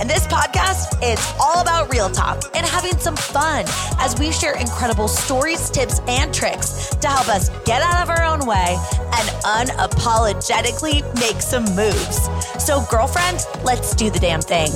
[0.00, 3.66] And this podcast is all about real talk and having some fun
[3.98, 8.24] as we share incredible stories, tips, and tricks to help us get out of our
[8.24, 12.30] own way and unapologetically make some moves.
[12.58, 14.70] So, girlfriend, let's do the damn thing.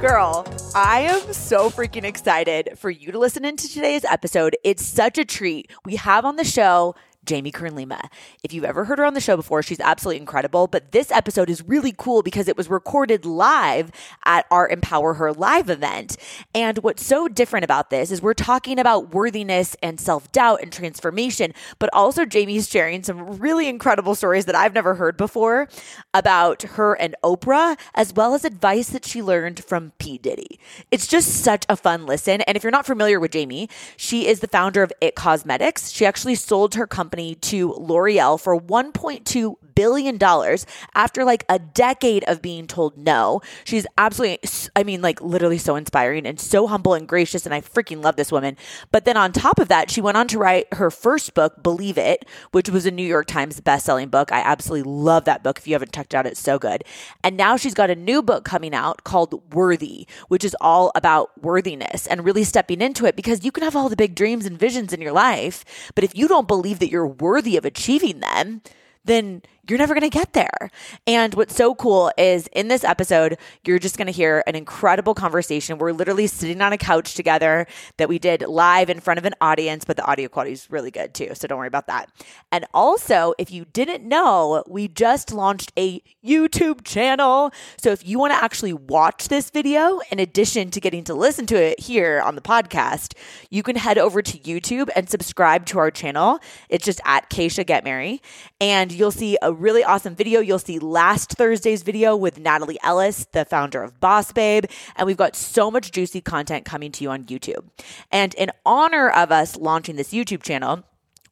[0.00, 4.56] Girl, I am so freaking excited for you to listen into today's episode.
[4.64, 5.70] It's such a treat.
[5.84, 8.10] We have on the show Jamie Kern Lima.
[8.42, 10.66] If you've ever heard her on the show before, she's absolutely incredible.
[10.66, 13.90] But this episode is really cool because it was recorded live
[14.24, 16.16] at our Empower Her live event.
[16.54, 20.72] And what's so different about this is we're talking about worthiness and self doubt and
[20.72, 25.68] transformation, but also Jamie's sharing some really incredible stories that I've never heard before
[26.12, 30.18] about her and Oprah, as well as advice that she learned from P.
[30.18, 30.58] Diddy.
[30.90, 32.40] It's just such a fun listen.
[32.42, 35.90] And if you're not familiar with Jamie, she is the founder of It Cosmetics.
[35.90, 41.58] She actually sold her company company to L'Oreal for 1.2 billion dollars after like a
[41.58, 43.40] decade of being told no.
[43.64, 44.38] She's absolutely
[44.76, 48.16] I mean like literally so inspiring and so humble and gracious and I freaking love
[48.16, 48.56] this woman.
[48.90, 51.98] But then on top of that, she went on to write her first book, Believe
[51.98, 54.32] It, which was a New York Times best-selling book.
[54.32, 55.58] I absolutely love that book.
[55.58, 56.84] If you haven't checked it out, it's so good.
[57.22, 61.42] And now she's got a new book coming out called Worthy, which is all about
[61.42, 64.58] worthiness and really stepping into it because you can have all the big dreams and
[64.58, 68.62] visions in your life, but if you don't believe that you're worthy of achieving them,
[69.04, 70.70] then you're never going to get there.
[71.06, 75.14] And what's so cool is in this episode, you're just going to hear an incredible
[75.14, 75.78] conversation.
[75.78, 77.66] We're literally sitting on a couch together
[77.96, 80.90] that we did live in front of an audience, but the audio quality is really
[80.90, 81.30] good too.
[81.34, 82.10] So don't worry about that.
[82.50, 87.52] And also, if you didn't know, we just launched a YouTube channel.
[87.78, 91.46] So if you want to actually watch this video, in addition to getting to listen
[91.46, 93.14] to it here on the podcast,
[93.48, 96.40] you can head over to YouTube and subscribe to our channel.
[96.68, 98.20] It's just at Keisha Get Merry.
[98.60, 100.40] And you'll see a really awesome video.
[100.40, 104.64] You'll see last Thursday's video with Natalie Ellis, the founder of Boss Babe.
[104.96, 107.64] And we've got so much juicy content coming to you on YouTube.
[108.10, 110.84] And in honor of us launching this YouTube channel,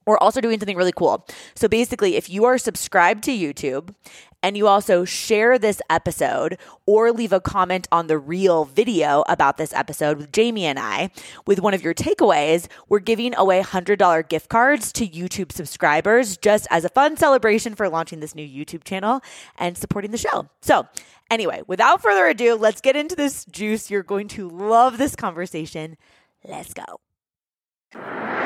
[0.06, 1.26] we're also doing something really cool.
[1.54, 3.94] So basically, if you are subscribed to YouTube
[4.42, 9.56] and you also share this episode or leave a comment on the real video about
[9.56, 11.10] this episode with Jamie and I
[11.46, 16.66] with one of your takeaways, we're giving away $100 gift cards to YouTube subscribers just
[16.70, 19.20] as a fun celebration for launching this new YouTube channel
[19.58, 20.48] and supporting the show.
[20.62, 20.86] So,
[21.30, 23.90] anyway, without further ado, let's get into this juice.
[23.90, 25.96] You're going to love this conversation.
[26.44, 28.39] Let's go.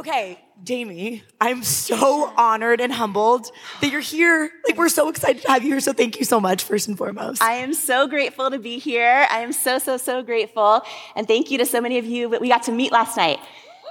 [0.00, 3.50] Okay, Jamie, I'm so honored and humbled
[3.82, 4.50] that you're here.
[4.66, 5.80] Like, we're so excited to have you here.
[5.80, 7.42] So, thank you so much, first and foremost.
[7.42, 9.26] I am so grateful to be here.
[9.30, 10.80] I am so, so, so grateful.
[11.16, 13.40] And thank you to so many of you that we got to meet last night.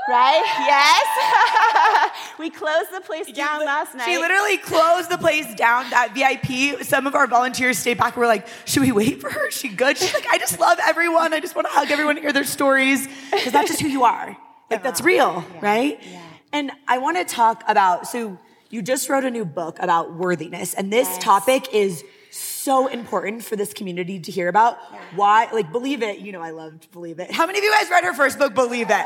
[0.10, 0.44] Right?
[0.66, 2.12] Yes.
[2.40, 4.06] we closed the place down last night.
[4.06, 6.84] She literally closed the place down, that VIP.
[6.84, 9.50] Some of our volunteers stayed back were like, Should we wait for her?
[9.50, 9.96] Is she good?
[10.00, 11.36] She's like, I just love everyone.
[11.36, 13.08] I just want to hug everyone and hear their stories.
[13.30, 14.36] Because that's just who you are.
[14.70, 15.60] Like that's real, yeah.
[15.62, 16.00] right?
[16.02, 16.22] Yeah.
[16.52, 18.38] And I want to talk about so
[18.70, 21.24] you just wrote a new book about worthiness, and this yes.
[21.24, 24.78] topic is so important for this community to hear about.
[24.92, 25.00] Yeah.
[25.16, 26.20] Why, like, believe it.
[26.20, 27.32] You know, I loved Believe It.
[27.32, 29.06] How many of you guys read her first book, Believe It?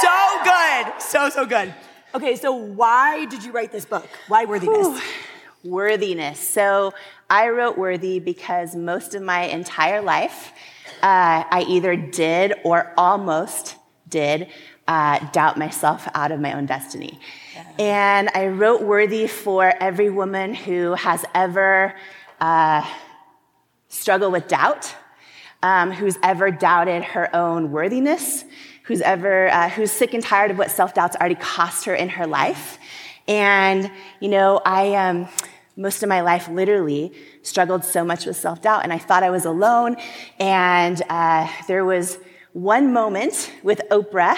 [0.00, 1.74] So good, so so good.
[2.14, 4.08] Okay, so why did you write this book?
[4.28, 5.02] Why worthiness?
[5.64, 6.38] Worthiness.
[6.38, 6.94] So
[7.28, 10.52] I wrote Worthy because most of my entire life,
[11.02, 13.74] uh, I either did or almost
[14.14, 14.46] did
[14.86, 17.18] uh, doubt myself out of my own destiny.
[17.52, 17.64] Yeah.
[17.80, 21.94] And I wrote Worthy for every woman who has ever
[22.40, 22.88] uh,
[23.88, 24.94] struggled with doubt,
[25.64, 28.44] um, who's ever doubted her own worthiness,
[28.84, 32.08] who's ever uh, who's sick and tired of what self doubt's already cost her in
[32.10, 32.78] her life.
[33.26, 33.90] And
[34.20, 35.28] you know, I um,
[35.76, 37.12] most of my life literally
[37.42, 39.96] struggled so much with self doubt, and I thought I was alone.
[40.38, 42.18] And uh, there was
[42.54, 44.36] one moment with Oprah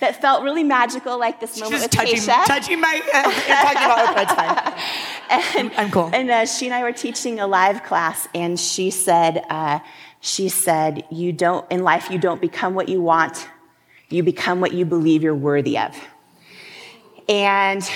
[0.00, 2.44] that felt really magical, like this moment Just with touching, Keisha.
[2.44, 6.08] touching my, uh, talking about Oprah, and, I'm cool.
[6.12, 9.80] And uh, she and I were teaching a live class, and she said, uh,
[10.20, 13.48] she said, you don't, in life, you don't become what you want,
[14.08, 15.96] you become what you believe you're worthy of.
[17.28, 17.88] And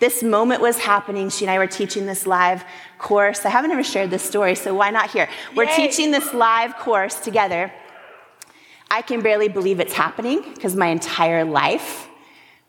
[0.00, 1.28] this moment was happening.
[1.28, 2.64] She and I were teaching this live
[2.98, 3.44] course.
[3.44, 5.28] I haven't ever shared this story, so why not here?
[5.54, 5.76] We're Yay.
[5.76, 7.70] teaching this live course together.
[8.90, 12.08] I can barely believe it's happening because my entire life,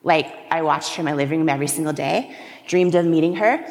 [0.03, 2.35] like I watched her in my living room every single day,
[2.67, 3.65] dreamed of meeting her.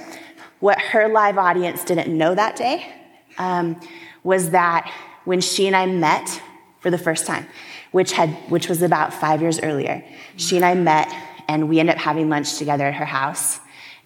[0.58, 2.92] What her live audience didn't know that day
[3.38, 3.80] um,
[4.24, 4.92] was that
[5.24, 6.42] when she and I met
[6.80, 7.46] for the first time,
[7.92, 10.04] which had which was about five years earlier,
[10.36, 11.08] she and I met
[11.48, 13.60] and we ended up having lunch together at her house.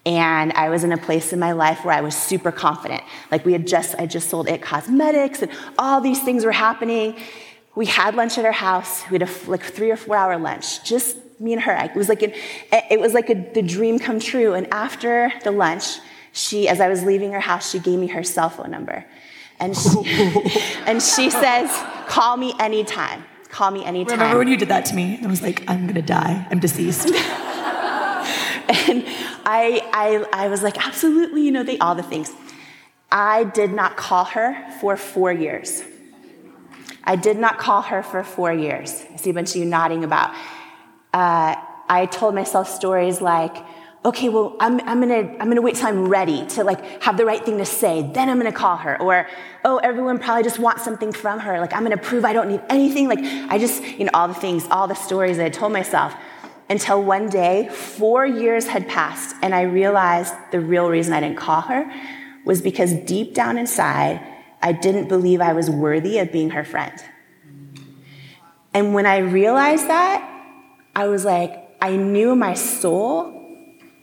[0.05, 3.03] And I was in a place in my life where I was super confident.
[3.31, 7.15] Like we had just, I just sold It Cosmetics and all these things were happening.
[7.75, 9.03] We had lunch at her house.
[9.09, 11.73] We had a like three or four hour lunch, just me and her.
[11.73, 12.33] It was like an,
[12.71, 14.53] it was like a, the dream come true.
[14.53, 15.99] And after the lunch,
[16.31, 19.05] she, as I was leaving her house, she gave me her cell phone number.
[19.59, 19.89] And she,
[20.85, 21.69] and she says,
[22.07, 23.25] call me anytime.
[23.49, 24.19] Call me anytime.
[24.19, 25.19] Remember when you did that to me?
[25.23, 26.45] I was like, I'm gonna die.
[26.51, 27.07] I'm deceased.
[28.67, 29.03] and
[29.45, 32.33] I, I, I was like, absolutely, you know, they, all the things.
[33.11, 35.83] I did not call her for four years.
[37.05, 39.05] I did not call her for four years.
[39.13, 40.33] I see a bunch of you nodding about.
[41.13, 41.55] Uh,
[41.87, 43.55] I told myself stories like,
[44.03, 47.25] okay, well, I'm, I'm gonna, I'm gonna wait till I'm ready to like have the
[47.25, 48.03] right thing to say.
[48.13, 49.01] Then I'm gonna call her.
[49.01, 49.27] Or,
[49.63, 51.59] oh, everyone probably just wants something from her.
[51.59, 53.07] Like, I'm gonna prove I don't need anything.
[53.07, 56.13] Like, I just, you know, all the things, all the stories that I told myself
[56.69, 61.37] until one day, four years had passed, and I realized the real reason I didn't
[61.37, 61.91] call her
[62.43, 64.19] was because deep down inside,
[64.65, 66.91] I didn't believe I was worthy of being her friend.
[68.73, 70.27] And when I realized that,
[70.95, 73.31] I was like, I knew my soul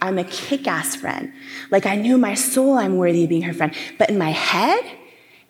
[0.01, 1.33] I'm a kick ass friend.
[1.71, 3.75] Like I knew my soul I'm worthy of being her friend.
[3.99, 4.85] But in my head,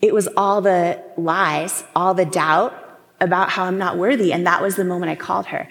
[0.00, 2.74] it was all the lies, all the doubt
[3.20, 4.32] about how I'm not worthy.
[4.32, 5.68] And that was the moment I called her.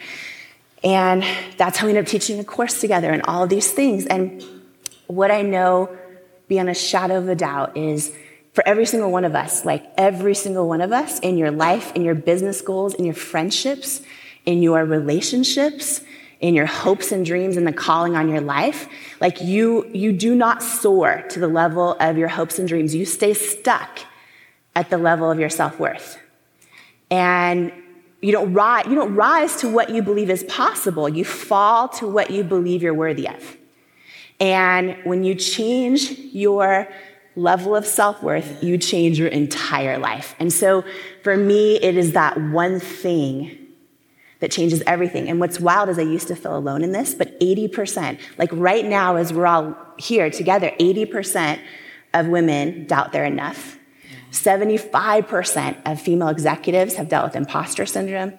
[0.83, 1.23] And
[1.57, 4.05] that's how we ended up teaching a course together and all of these things.
[4.05, 4.43] And
[5.07, 5.95] what I know
[6.47, 8.15] beyond a shadow of a doubt is
[8.53, 11.91] for every single one of us, like every single one of us in your life,
[11.95, 14.01] in your business goals, in your friendships,
[14.45, 16.01] in your relationships,
[16.41, 18.89] in your hopes and dreams and the calling on your life,
[19.21, 22.95] like you, you do not soar to the level of your hopes and dreams.
[22.95, 23.99] You stay stuck
[24.75, 26.17] at the level of your self-worth.
[27.11, 27.71] And
[28.21, 31.07] you don't rise, you don't rise to what you believe is possible.
[31.07, 33.57] You fall to what you believe you're worthy of.
[34.39, 36.87] And when you change your
[37.35, 40.35] level of self worth, you change your entire life.
[40.39, 40.83] And so
[41.23, 43.57] for me, it is that one thing
[44.39, 45.29] that changes everything.
[45.29, 48.83] And what's wild is I used to feel alone in this, but 80%, like right
[48.83, 51.59] now, as we're all here together, 80%
[52.13, 53.77] of women doubt they're enough.
[54.31, 58.33] 75% of female executives have dealt with imposter syndrome.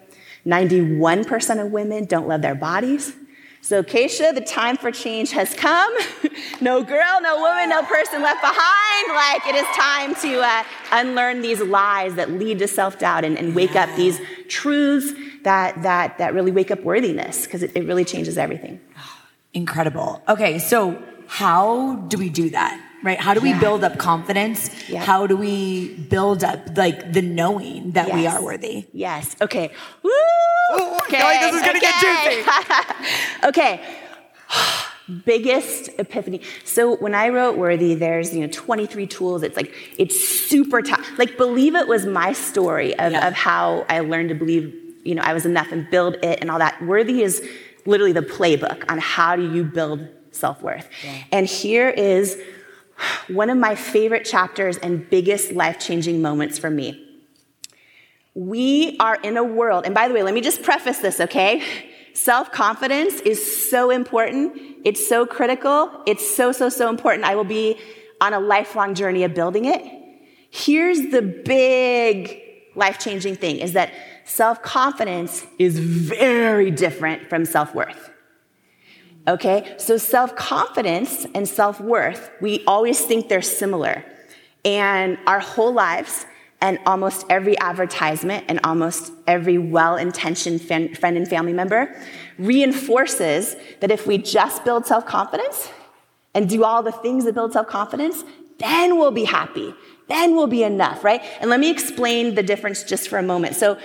[0.45, 3.13] 91% of women don't love their bodies.
[3.63, 5.95] So, Keisha, the time for change has come.
[6.61, 9.15] no girl, no woman, no person left behind.
[9.15, 13.37] Like, it is time to uh, unlearn these lies that lead to self doubt and,
[13.37, 14.19] and, wake up these
[14.49, 15.13] truths
[15.43, 18.81] that, that, that really wake up worthiness, because it, it really changes everything.
[19.53, 20.21] Incredible.
[20.27, 22.77] Okay, so how do we do that?
[23.03, 23.19] Right?
[23.19, 23.59] How do we yeah.
[23.59, 24.69] build up confidence?
[24.89, 25.03] Yep.
[25.03, 28.15] How do we build up like the knowing that yes.
[28.15, 28.85] we are worthy?
[28.93, 29.35] Yes.
[29.41, 29.69] Okay.
[30.01, 30.09] Woo!
[30.09, 31.21] Ooh, okay.
[31.21, 31.79] like this is gonna okay.
[31.79, 33.47] get juicy.
[33.47, 33.81] okay.
[35.25, 36.39] Biggest epiphany.
[36.63, 39.43] So when I wrote Worthy, there's you know 23 tools.
[39.43, 41.19] It's like it's super tough.
[41.19, 43.27] Like believe it was my story of, yeah.
[43.27, 46.49] of how I learned to believe you know I was enough and build it and
[46.49, 46.81] all that.
[46.81, 47.45] Worthy is
[47.85, 50.87] literally the playbook on how do you build self worth.
[51.03, 51.23] Yeah.
[51.31, 52.41] And here is
[53.27, 56.99] one of my favorite chapters and biggest life changing moments for me.
[58.35, 61.63] We are in a world, and by the way, let me just preface this, okay?
[62.13, 64.59] Self confidence is so important.
[64.83, 66.03] It's so critical.
[66.05, 67.25] It's so, so, so important.
[67.25, 67.79] I will be
[68.21, 69.83] on a lifelong journey of building it.
[70.49, 72.39] Here's the big
[72.75, 73.91] life changing thing is that
[74.25, 78.11] self confidence is very different from self worth.
[79.25, 84.03] Okay, so self confidence and self worth, we always think they're similar.
[84.65, 86.25] And our whole lives,
[86.63, 91.93] and almost every advertisement and almost every well intentioned friend and family member
[92.37, 95.69] reinforces that if we just build self confidence
[96.33, 98.23] and do all the things that build self confidence,
[98.59, 99.73] then we'll be happy.
[100.07, 101.21] Then we'll be enough, right?
[101.39, 103.55] And let me explain the difference just for a moment.
[103.55, 103.77] So,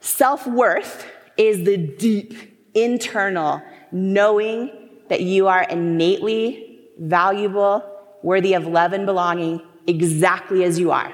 [0.00, 1.06] self worth
[1.36, 2.34] is the deep,
[2.74, 4.81] internal knowing
[5.12, 7.84] that you are innately valuable,
[8.22, 11.12] worthy of love and belonging exactly as you are.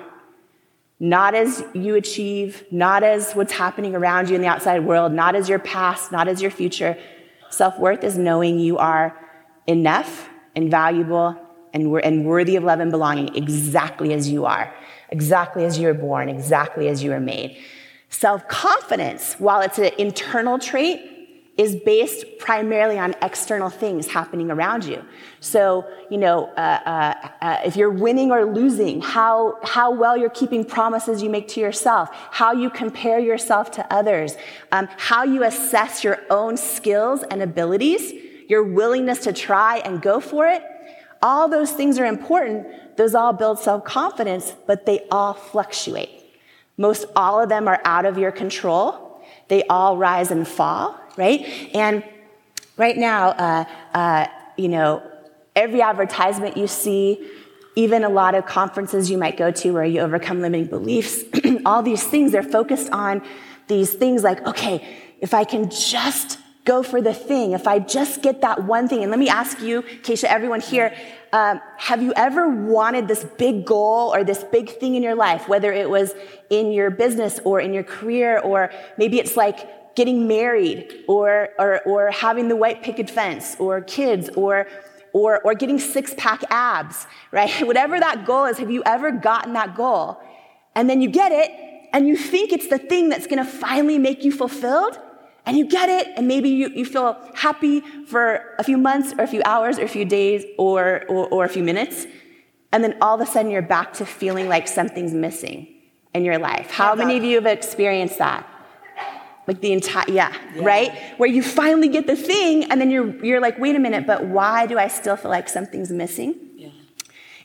[1.01, 5.35] Not as you achieve, not as what's happening around you in the outside world, not
[5.35, 6.97] as your past, not as your future.
[7.51, 9.19] Self worth is knowing you are
[9.67, 11.37] enough and valuable
[11.75, 14.73] and, and worthy of love and belonging exactly as you are,
[15.11, 17.59] exactly as you were born, exactly as you were made.
[18.11, 21.18] Self confidence, while it's an internal trait,
[21.59, 25.05] is based primarily on external things happening around you.
[25.41, 30.31] So, you know, uh, uh, uh, if you're winning or losing, how, how well you're
[30.31, 34.37] keeping promises you make to yourself, how you compare yourself to others,
[34.71, 38.13] um, how you assess your own skills and abilities,
[38.49, 40.63] your willingness to try and go for it,
[41.21, 42.69] all those things are important.
[42.97, 46.11] Those all build self confidence, but they all fluctuate.
[46.77, 49.21] Most all of them are out of your control.
[49.49, 51.45] They all rise and fall right?
[51.75, 52.05] And
[52.77, 55.03] right now, uh, uh, you know,
[55.55, 57.29] every advertisement you see,
[57.75, 61.25] even a lot of conferences you might go to where you overcome limiting beliefs,
[61.67, 63.23] all these things, they're focused on
[63.67, 64.87] these things like, okay,
[65.21, 69.03] if I can just go for the thing, if I just get that one thing,
[69.03, 70.95] and let me ask you, Keisha, everyone here,
[71.33, 75.49] um, have you ever wanted this big goal or this big thing in your life,
[75.49, 76.15] whether it was
[76.51, 79.59] in your business or in your career, or maybe it's like
[79.99, 84.69] getting married or, or, or having the white picket fence or kids or,
[85.13, 87.67] or, or getting six pack abs, right?
[87.67, 90.21] Whatever that goal is, have you ever gotten that goal?
[90.77, 91.51] And then you get it
[91.93, 94.97] and you think it's the thing that's gonna finally make you fulfilled
[95.45, 99.25] and you get it and maybe you, you feel happy for a few months or
[99.25, 102.07] a few hours or a few days or, or, or a few minutes.
[102.71, 105.67] And then all of a sudden you're back to feeling like something's missing
[106.15, 106.71] in your life.
[106.71, 108.47] How many of you have experienced that?
[109.49, 110.95] Like the entire yeah, yeah, right?
[111.17, 114.27] Where you finally get the thing and then you're you're like wait a minute but
[114.27, 116.39] why do i still feel like something's missing?
[116.55, 116.69] Yeah.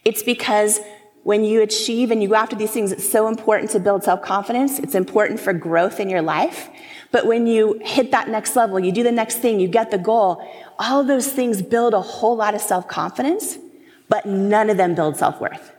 [0.03, 0.81] it's because
[1.23, 4.79] when you achieve and you go after these things it's so important to build self-confidence.
[4.79, 6.69] It's important for growth in your life.
[7.11, 9.97] But when you hit that next level you do the next thing you get the
[9.97, 10.45] goal
[10.77, 13.57] all those things build a whole lot of self-confidence
[14.09, 15.71] but none of them build self-worth.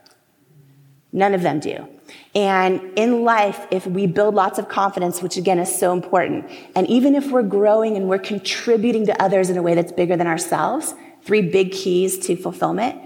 [1.12, 1.87] None of them do
[2.35, 6.88] and in life, if we build lots of confidence, which again is so important, and
[6.88, 10.26] even if we're growing and we're contributing to others in a way that's bigger than
[10.26, 13.00] ourselves, three big keys to fulfillment.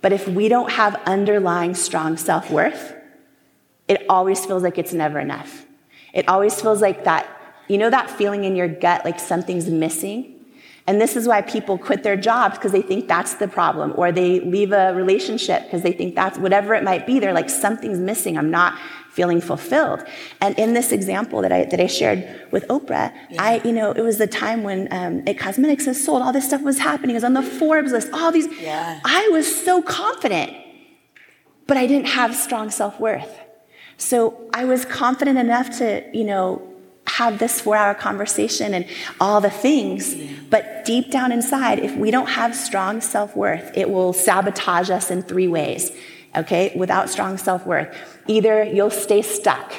[0.00, 2.94] But if we don't have underlying strong self worth,
[3.86, 5.64] it always feels like it's never enough.
[6.12, 7.26] It always feels like that,
[7.68, 10.31] you know, that feeling in your gut like something's missing?
[10.86, 14.10] And this is why people quit their jobs because they think that's the problem, or
[14.10, 17.20] they leave a relationship because they think that's whatever it might be.
[17.20, 18.36] They're like, something's missing.
[18.36, 18.78] I'm not
[19.12, 20.02] feeling fulfilled.
[20.40, 23.42] And in this example that I, that I shared with Oprah, yeah.
[23.42, 26.46] I, you know, it was the time when um, It Cosmetics has sold, all this
[26.46, 27.10] stuff was happening.
[27.10, 28.48] It was on the Forbes list, all these.
[28.60, 29.00] Yeah.
[29.04, 30.52] I was so confident,
[31.66, 33.38] but I didn't have strong self worth.
[33.98, 36.71] So I was confident enough to, you know,
[37.12, 38.86] have this four hour conversation and
[39.20, 40.14] all the things.
[40.48, 45.10] But deep down inside, if we don't have strong self worth, it will sabotage us
[45.10, 45.92] in three ways.
[46.34, 46.72] Okay?
[46.74, 47.94] Without strong self worth.
[48.26, 49.72] Either you'll stay stuck.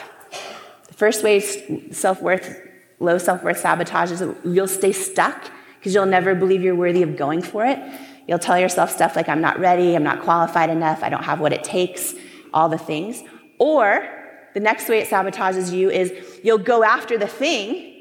[0.87, 2.59] The first way self worth,
[2.99, 5.49] low self worth sabotages, you'll stay stuck
[5.79, 7.79] because you'll never believe you're worthy of going for it.
[8.27, 11.41] You'll tell yourself stuff like, I'm not ready, I'm not qualified enough, I don't have
[11.41, 12.13] what it takes,
[12.53, 13.21] all the things.
[13.59, 14.22] Or
[14.53, 17.93] the next way it sabotages you is you'll go after the thing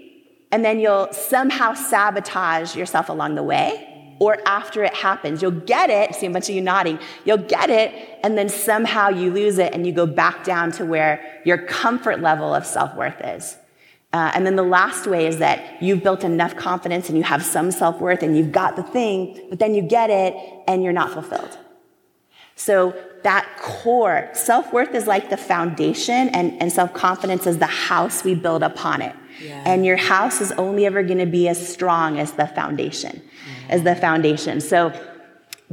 [0.51, 3.89] and then you'll somehow sabotage yourself along the way.
[4.19, 6.15] Or after it happens, you'll get it.
[6.15, 7.01] See a bunch of you nodding.
[7.25, 10.85] You'll get it, and then somehow you lose it, and you go back down to
[10.85, 13.57] where your comfort level of self worth is.
[14.13, 17.43] Uh, and then the last way is that you've built enough confidence and you have
[17.43, 20.37] some self worth and you've got the thing, but then you get it
[20.69, 21.59] and you're not fulfilled.
[22.63, 28.37] So that core, self-worth is like the foundation and, and self-confidence is the house we
[28.37, 29.17] build upon it.
[29.43, 29.65] Yeah.
[29.67, 33.21] And your house is only ever going to be as strong as the foundation,
[33.69, 34.61] as the foundation.
[34.61, 34.93] So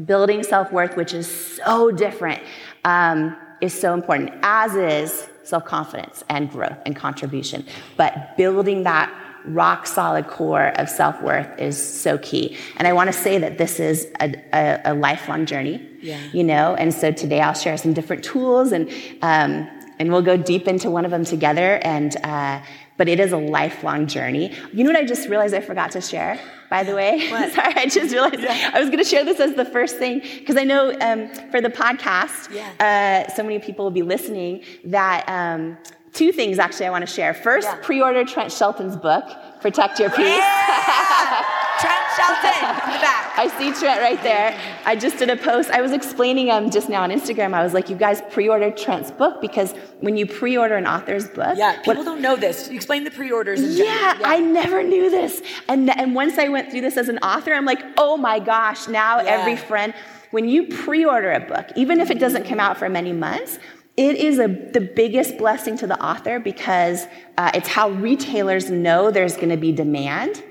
[0.03, 1.27] building self-worth, which is
[1.57, 2.41] so different,
[2.85, 7.65] um, is so important, as is self-confidence and growth and contribution.
[7.97, 9.13] But building that
[9.45, 12.57] rock solid core of self worth is so key.
[12.77, 16.21] And I want to say that this is a, a, a lifelong journey, yeah.
[16.33, 16.75] you know.
[16.75, 18.89] And so today I'll share some different tools and
[19.21, 19.69] um,
[19.99, 21.79] and we'll go deep into one of them together.
[21.83, 22.61] And uh,
[22.99, 24.53] but it is a lifelong journey.
[24.73, 26.37] You know what I just realized I forgot to share.
[26.69, 28.71] By the way, sorry, I just realized yeah.
[28.73, 31.61] I was going to share this as the first thing because I know um, for
[31.61, 33.25] the podcast, yeah.
[33.27, 35.27] uh, so many people will be listening that.
[35.27, 35.77] Um,
[36.13, 37.33] two things actually I want to share.
[37.33, 37.79] First, yeah.
[37.81, 39.25] pre-order Trent Shelton's book,
[39.61, 40.25] Protect Your Peace.
[40.25, 41.45] Yeah!
[41.79, 43.39] Trent Shelton in the back.
[43.39, 44.59] I see Trent right there.
[44.85, 45.69] I just did a post.
[45.69, 47.53] I was explaining um, just now on Instagram.
[47.53, 51.57] I was like, you guys pre-order Trent's book because when you pre-order an author's book,
[51.57, 52.69] yeah, people what, don't know this.
[52.69, 53.61] You Explain the pre-orders.
[53.77, 55.41] Yeah, yeah, I never knew this.
[55.69, 58.89] And and once I went through this as an author, I'm like, oh my gosh!
[58.89, 59.29] Now yeah.
[59.29, 59.93] every friend,
[60.31, 63.57] when you pre-order a book, even if it doesn't come out for many months
[63.99, 67.05] it is a, the biggest blessing to the author because
[67.37, 70.41] uh, it's how retailers know there's going to be demand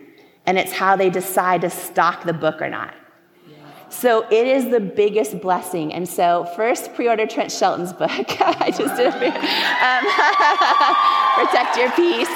[0.44, 2.94] and it's how they decide to stock the book or not.
[3.88, 5.94] So it is the biggest blessing.
[5.94, 8.10] And so, first, pre order Trent Shelton's book.
[8.10, 9.28] I just did a
[9.80, 10.04] um,
[11.46, 12.28] Protect Your Peace.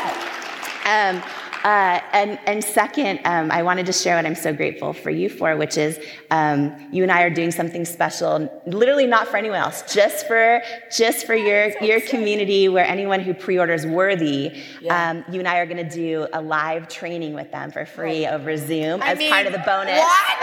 [0.87, 1.23] Um,
[1.65, 5.29] uh, and, and second, um, I wanted to share what I'm so grateful for you
[5.29, 5.99] for, which is
[6.31, 10.63] um, you and I are doing something special, literally not for anyone else, just for
[10.91, 15.11] just for your your community, where anyone who pre-orders Worthy, yeah.
[15.11, 18.27] um, you and I are going to do a live training with them for free
[18.27, 19.99] over Zoom I as mean, part of the bonus.
[19.99, 20.43] What?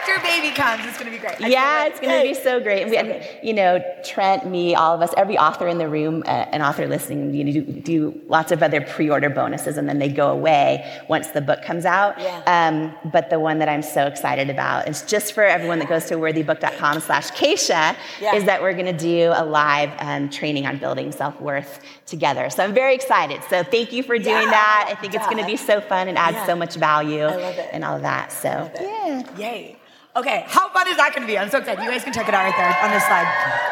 [0.00, 1.40] After baby comes, it's going to be great.
[1.42, 2.82] I yeah, it's going to be so great.
[2.82, 6.22] And, we, and, you know, Trent, me, all of us, every author in the room,
[6.26, 9.98] uh, an author listening, you do, do lots of of other pre-order bonuses, and then
[9.98, 12.18] they go away once the book comes out.
[12.18, 12.42] Yeah.
[12.46, 16.04] Um, but the one that I'm so excited about is just for everyone that goes
[16.06, 18.34] to worthybook.com slash Keisha, yeah.
[18.34, 22.50] is that we're going to do a live um, training on building self-worth together.
[22.50, 23.42] So I'm very excited.
[23.48, 24.50] So thank you for doing yeah.
[24.50, 24.86] that.
[24.90, 27.96] I think it's going to be so fun and add so much value and all
[27.96, 28.32] of that.
[28.32, 29.36] So yeah.
[29.36, 29.76] Yay.
[30.16, 31.38] Okay, how fun is that going to be?
[31.38, 31.84] I'm so excited.
[31.84, 33.28] You guys can check it out right there on this slide,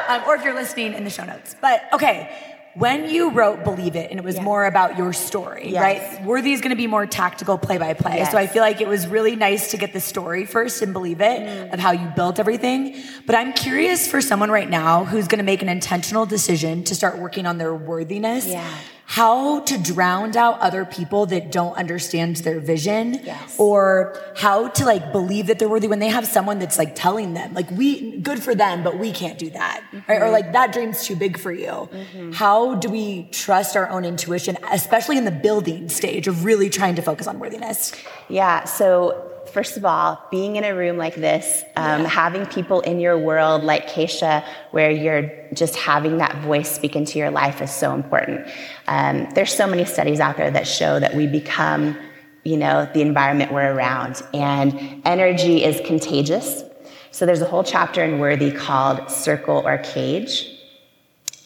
[0.09, 1.57] um, or if you're listening in the show notes.
[1.61, 4.43] But okay, when you wrote Believe It, and it was yeah.
[4.43, 5.83] more about your story, yes.
[5.83, 6.25] right?
[6.25, 8.25] Worthy is going to be more tactical play by play.
[8.31, 11.21] So I feel like it was really nice to get the story first and believe
[11.21, 11.73] it mm.
[11.73, 12.97] of how you built everything.
[13.27, 16.95] But I'm curious for someone right now who's going to make an intentional decision to
[16.95, 18.47] start working on their worthiness.
[18.47, 18.73] Yeah
[19.11, 23.57] how to drown out other people that don't understand their vision yes.
[23.59, 27.33] or how to like believe that they're worthy when they have someone that's like telling
[27.33, 30.13] them like we good for them but we can't do that mm-hmm.
[30.13, 30.21] right?
[30.21, 32.33] or like that dream's too big for you mm-hmm.
[32.33, 36.95] how do we trust our own intuition especially in the building stage of really trying
[36.95, 37.93] to focus on worthiness
[38.29, 42.09] yeah so first of all, being in a room like this, um, yeah.
[42.09, 47.19] having people in your world like Keisha, where you're just having that voice speak into
[47.19, 48.47] your life is so important.
[48.87, 51.97] Um, there's so many studies out there that show that we become,
[52.45, 56.63] you know, the environment we're around, and energy is contagious.
[57.11, 60.49] So there's a whole chapter in Worthy called Circle or Cage,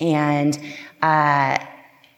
[0.00, 0.58] and
[1.00, 1.58] uh,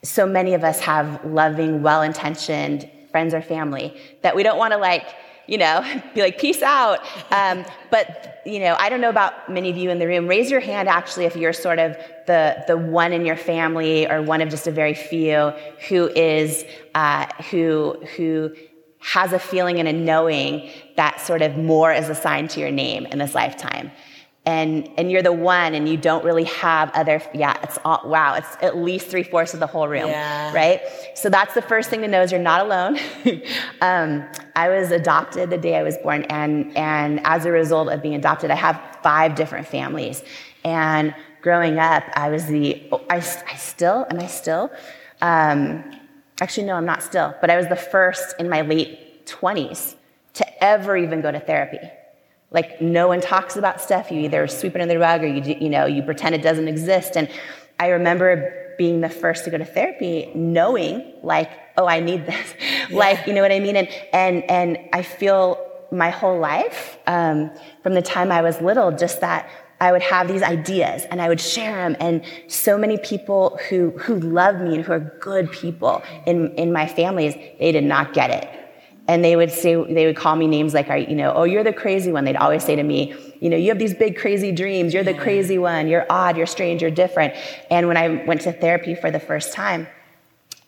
[0.03, 4.79] so many of us have loving, well-intentioned friends or family that we don't want to
[4.79, 5.07] like
[5.47, 7.01] you know, be like, peace out.
[7.31, 10.27] Um, but, you know, I don't know about many of you in the room.
[10.27, 14.23] Raise your hand actually if you're sort of the, the one in your family or
[14.23, 15.53] one of just a very few
[15.89, 18.55] who is, uh, who, who
[19.01, 23.07] has a feeling and a knowing that sort of more is assigned to your name
[23.07, 23.91] in this lifetime
[24.47, 28.35] and and you're the one and you don't really have other yeah it's all wow
[28.35, 30.53] it's at least three-fourths of the whole room yeah.
[30.53, 30.83] right?
[31.15, 32.99] So that's the first thing to know is you're not alone.
[33.81, 34.25] Um,
[34.57, 38.15] i was adopted the day i was born and and as a result of being
[38.15, 40.23] adopted i have five different families.
[40.65, 44.71] And growing up i was the i, I still am i still?
[45.21, 45.85] Um,
[46.41, 49.95] actually no i'm not still but i was the first in my late 20s
[50.35, 51.79] to ever even go to therapy
[52.55, 54.11] like no one talks about stuff.
[54.11, 56.69] You either sweep it under the rug or you, you know, you pretend it doesn't
[56.69, 57.17] exist.
[57.17, 57.29] And
[57.81, 62.55] I remember being the first to go to therapy, knowing like, oh, I need this.
[62.91, 62.99] Yeah.
[62.99, 63.77] like, you know what I mean?
[63.77, 65.59] And, and, and I feel
[65.91, 67.51] my whole life, um,
[67.83, 69.49] from the time I was little, just that
[69.81, 71.97] I would have these ideas and I would share them.
[71.99, 76.73] And so many people who, who love me and who are good people in, in
[76.75, 78.64] my families, they did not get it
[79.07, 81.73] and they would say they would call me names like you know oh you're the
[81.73, 82.25] crazy one.
[82.25, 84.95] They'd always say to me you know you have these big crazy dreams.
[84.95, 85.89] You're the crazy one.
[85.89, 86.37] You're odd.
[86.37, 86.83] You're strange.
[86.83, 87.35] You're different.
[87.71, 89.87] And when i went to therapy for the first time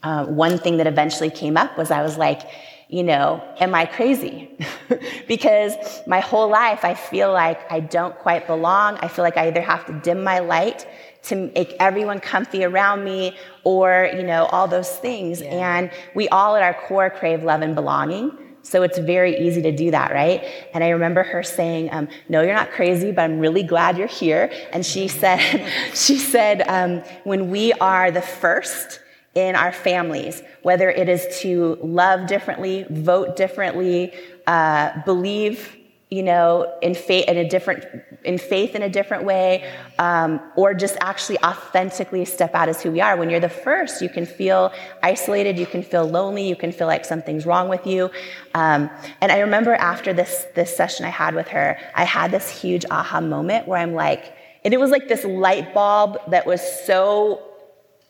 [0.02, 2.42] uh, one thing that eventually came up was i was like
[2.88, 4.50] you know am i crazy?
[5.26, 5.74] Because
[6.06, 8.98] my whole life i feel like i don't quite belong.
[8.98, 10.86] I feel like i either have to dim my light
[11.26, 15.40] to make everyone comfy around me or, you know, all those things.
[15.40, 15.78] Yeah.
[15.78, 18.36] And we all at our core crave love and belonging.
[18.62, 20.44] So it's very easy to do that, right?
[20.74, 24.08] And I remember her saying, um, "No, you're not crazy, but I'm really glad you're
[24.08, 25.38] here." And she said,
[25.94, 28.98] "She said um, when we are the first
[29.36, 34.12] in our families, whether it is to love differently, vote differently,
[34.46, 35.75] uh, believe
[36.08, 37.84] you know, in faith in a different
[38.24, 42.92] in faith in a different way, um, or just actually authentically step out as who
[42.92, 43.16] we are.
[43.16, 46.86] When you're the first, you can feel isolated, you can feel lonely, you can feel
[46.86, 48.10] like something's wrong with you.
[48.54, 48.88] Um,
[49.20, 52.84] and I remember after this this session I had with her, I had this huge
[52.90, 54.32] aha moment where I'm like,
[54.64, 57.42] and it was like this light bulb that was so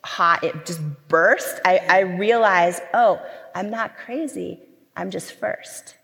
[0.06, 1.60] hot, it just burst.
[1.64, 3.20] I, I realized, oh,
[3.54, 4.60] I'm not crazy.
[4.96, 5.96] I'm just first.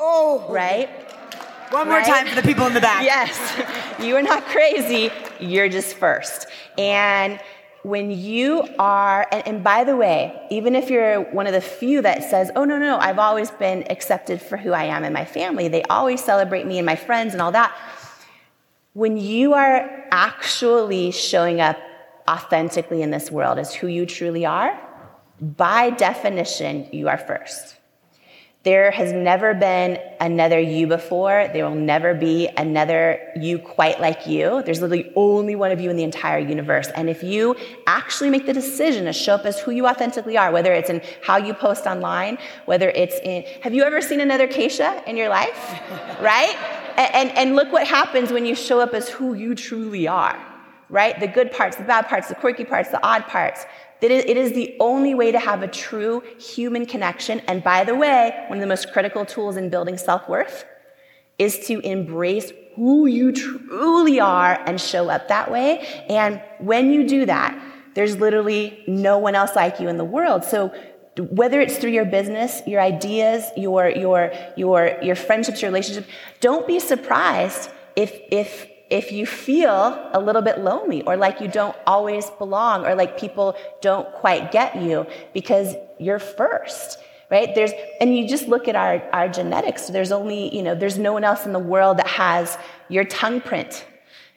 [0.00, 0.46] Oh.
[0.48, 0.88] Right?
[1.70, 2.06] One more right?
[2.06, 3.04] time for the people in the back.
[3.04, 3.38] Yes,
[4.00, 5.10] you are not crazy.
[5.38, 6.46] You're just first.
[6.76, 7.40] And
[7.82, 12.02] when you are, and, and, by the way, even if you're one of the few
[12.02, 15.12] that says, oh, no, no, no, I've always been accepted for who I am in
[15.12, 17.74] my family, they always celebrate me and my friends and all that.
[18.92, 21.78] When you are actually showing up
[22.28, 24.78] authentically in this world as who you truly are,
[25.40, 27.76] by definition, you are first.
[28.62, 31.48] There has never been another you before.
[31.50, 34.62] There will never be another you quite like you.
[34.66, 36.88] There's literally only one of you in the entire universe.
[36.88, 40.52] And if you actually make the decision to show up as who you authentically are,
[40.52, 44.46] whether it's in how you post online, whether it's in, have you ever seen another
[44.46, 45.80] Keisha in your life?
[46.20, 46.54] right?
[46.98, 50.38] And, and, and look what happens when you show up as who you truly are,
[50.90, 51.18] right?
[51.18, 53.64] The good parts, the bad parts, the quirky parts, the odd parts.
[54.00, 57.40] That it is the only way to have a true human connection.
[57.40, 60.64] And by the way, one of the most critical tools in building self worth
[61.38, 66.04] is to embrace who you truly are and show up that way.
[66.08, 67.58] And when you do that,
[67.94, 70.44] there's literally no one else like you in the world.
[70.44, 70.72] So
[71.18, 76.08] whether it's through your business, your ideas, your your your your friendships, your relationships,
[76.40, 81.48] don't be surprised if if if you feel a little bit lonely or like you
[81.48, 86.98] don't always belong or like people don't quite get you because you're first
[87.30, 87.54] right?
[87.54, 89.86] There's and you just look at our, our genetics.
[89.86, 93.40] There's only you know there's no one else in the world that has your tongue
[93.40, 93.86] print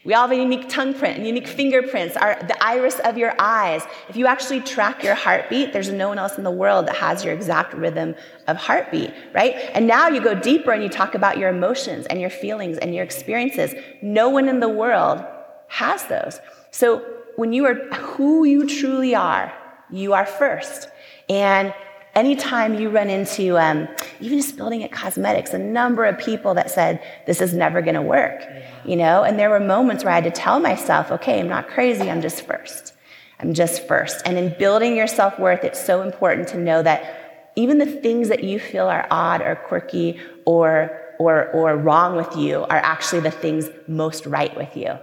[0.05, 3.33] we all have a unique tongue print and unique fingerprints, our, the iris of your
[3.39, 3.83] eyes.
[4.09, 7.23] If you actually track your heartbeat, there's no one else in the world that has
[7.23, 8.15] your exact rhythm
[8.47, 9.55] of heartbeat, right?
[9.73, 12.93] And now you go deeper and you talk about your emotions and your feelings and
[12.93, 13.73] your experiences.
[14.01, 15.23] No one in the world
[15.67, 16.41] has those.
[16.71, 17.05] So
[17.37, 19.53] when you are who you truly are,
[19.89, 20.89] you are first.
[21.29, 21.73] And
[22.15, 23.87] anytime you run into, um,
[24.19, 27.95] even just building It Cosmetics, a number of people that said, this is never going
[27.95, 28.43] to work,
[28.85, 29.23] you know?
[29.23, 32.21] And there were moments where I had to tell myself, okay, I'm not crazy, I'm
[32.21, 32.93] just first.
[33.39, 34.21] I'm just first.
[34.25, 38.29] And in building your self worth, it's so important to know that even the things
[38.29, 43.21] that you feel are odd or quirky or, or, or wrong with you are actually
[43.21, 44.97] the things most right with you.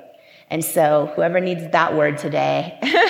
[0.49, 2.77] And so, whoever needs that word today,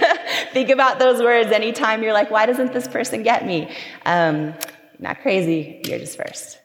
[0.52, 3.74] think about those words anytime you're like, why doesn't this person get me?
[4.06, 4.54] Um,
[4.98, 6.58] not crazy, you're just first.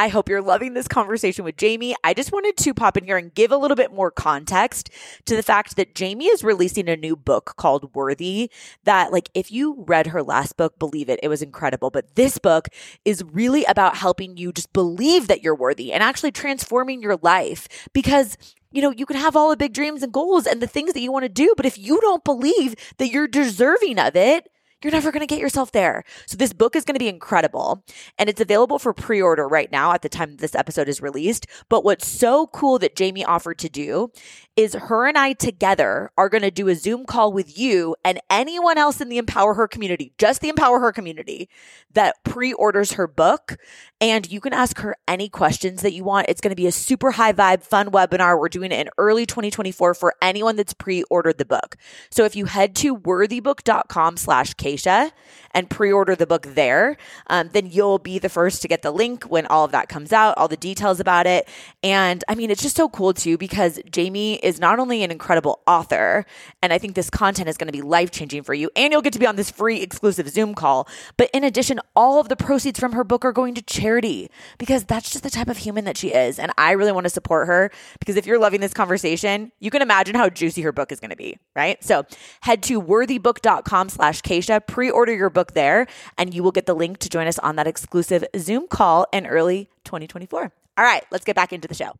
[0.00, 1.94] I hope you're loving this conversation with Jamie.
[2.02, 4.88] I just wanted to pop in here and give a little bit more context
[5.26, 8.50] to the fact that Jamie is releasing a new book called Worthy.
[8.84, 11.90] That, like, if you read her last book, believe it, it was incredible.
[11.90, 12.68] But this book
[13.04, 17.68] is really about helping you just believe that you're worthy and actually transforming your life
[17.92, 18.38] because
[18.72, 21.00] you know, you can have all the big dreams and goals and the things that
[21.00, 24.48] you want to do, but if you don't believe that you're deserving of it,
[24.82, 26.04] you're never going to get yourself there.
[26.26, 27.84] So this book is going to be incredible
[28.18, 31.46] and it's available for pre-order right now at the time this episode is released.
[31.68, 34.10] But what's so cool that Jamie offered to do
[34.56, 38.20] is her and I together are going to do a Zoom call with you and
[38.28, 41.48] anyone else in the Empower Her community, just the Empower Her community
[41.92, 43.56] that pre-orders her book
[44.00, 46.26] and you can ask her any questions that you want.
[46.28, 48.38] It's going to be a super high vibe fun webinar.
[48.38, 51.76] We're doing it in early 2024 for anyone that's pre-ordered the book.
[52.10, 55.10] So if you head to worthybook.com slash Keisha
[55.52, 56.96] and pre-order the book there,
[57.28, 60.12] um, then you'll be the first to get the link when all of that comes
[60.12, 61.48] out, all the details about it.
[61.82, 65.60] And I mean, it's just so cool too because Jamie is not only an incredible
[65.66, 66.26] author,
[66.62, 69.02] and I think this content is going to be life changing for you, and you'll
[69.02, 70.88] get to be on this free exclusive Zoom call.
[71.16, 74.84] But in addition, all of the proceeds from her book are going to charity because
[74.84, 76.38] that's just the type of human that she is.
[76.38, 79.82] And I really want to support her because if you're loving this conversation, you can
[79.82, 81.82] imagine how juicy her book is going to be, right?
[81.82, 82.04] So
[82.42, 86.98] head to worthybook.com slash Keisha, pre-order your book there, and you will get the link
[86.98, 90.52] to join us on that exclusive Zoom call in early 2024.
[90.78, 91.92] All right, let's get back into the show.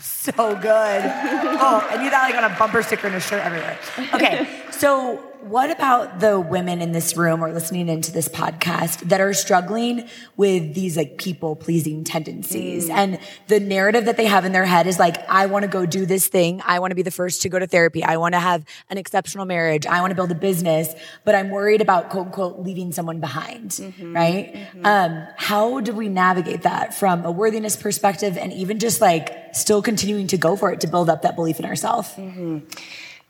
[0.00, 0.62] So good.
[1.04, 3.78] oh, I need that like on a bumper sticker and a shirt everywhere.
[4.14, 9.20] Okay, so what about the women in this room or listening into this podcast that
[9.20, 12.94] are struggling with these like people pleasing tendencies mm.
[12.94, 15.86] and the narrative that they have in their head is like, I want to go
[15.86, 16.60] do this thing.
[16.64, 18.02] I want to be the first to go to therapy.
[18.02, 19.86] I want to have an exceptional marriage.
[19.86, 20.92] I want to build a business,
[21.24, 23.70] but I'm worried about quote unquote leaving someone behind.
[23.70, 24.14] Mm-hmm.
[24.14, 24.54] Right.
[24.54, 24.86] Mm-hmm.
[24.86, 29.82] Um, how do we navigate that from a worthiness perspective and even just like still
[29.82, 32.08] continuing to go for it to build up that belief in ourselves?
[32.10, 32.58] Mm-hmm.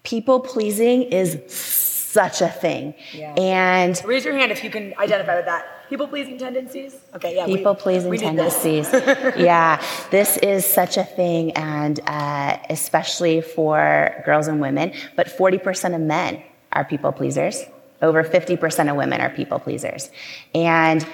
[0.04, 1.38] People pleasing is
[2.08, 2.94] such a thing.
[3.12, 3.34] Yeah.
[3.34, 5.88] And raise your hand if you can identify with that.
[5.88, 6.96] People pleasing tendencies?
[7.14, 7.46] Okay, yeah.
[7.46, 8.88] People pleasing tendencies.
[8.92, 15.94] yeah, this is such a thing, and uh, especially for girls and women, but 40%
[15.94, 16.42] of men
[16.72, 17.64] are people pleasers.
[18.02, 20.10] Over 50% of women are people pleasers.
[20.54, 21.06] And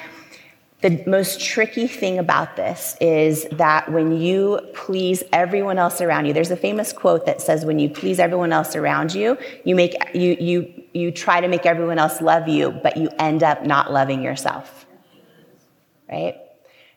[0.84, 6.34] the most tricky thing about this is that when you please everyone else around you,
[6.34, 9.94] there's a famous quote that says, when you please everyone else around you, you make,
[10.14, 13.92] you, you, you try to make everyone else love you, but you end up not
[13.92, 14.86] loving yourself.
[16.08, 16.36] Right?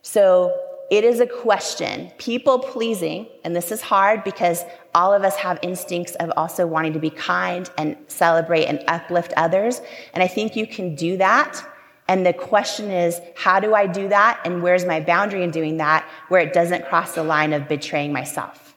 [0.02, 0.56] So
[0.90, 2.12] it is a question.
[2.18, 4.64] People pleasing, and this is hard because
[4.96, 9.34] all of us have instincts of also wanting to be kind and celebrate and uplift
[9.36, 9.82] others.
[10.14, 11.66] And I think you can do that
[12.08, 14.40] and the question is, how do I do that?
[14.46, 18.14] And where's my boundary in doing that where it doesn't cross the line of betraying
[18.14, 18.76] myself?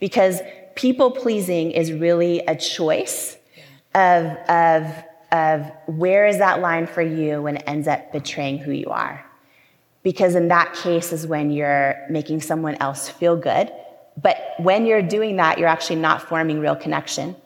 [0.00, 0.40] Because
[0.74, 3.36] people pleasing is really a choice
[3.94, 8.72] of, of, of where is that line for you when it ends up betraying who
[8.72, 9.24] you are.
[10.02, 13.72] Because in that case is when you're making someone else feel good.
[14.20, 17.36] But when you're doing that, you're actually not forming real connection.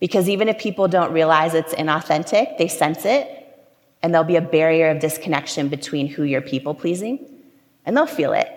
[0.00, 3.40] Because even if people don't realize it's inauthentic, they sense it,
[4.02, 7.26] and there'll be a barrier of disconnection between who you're people pleasing,
[7.86, 8.48] and they'll feel it.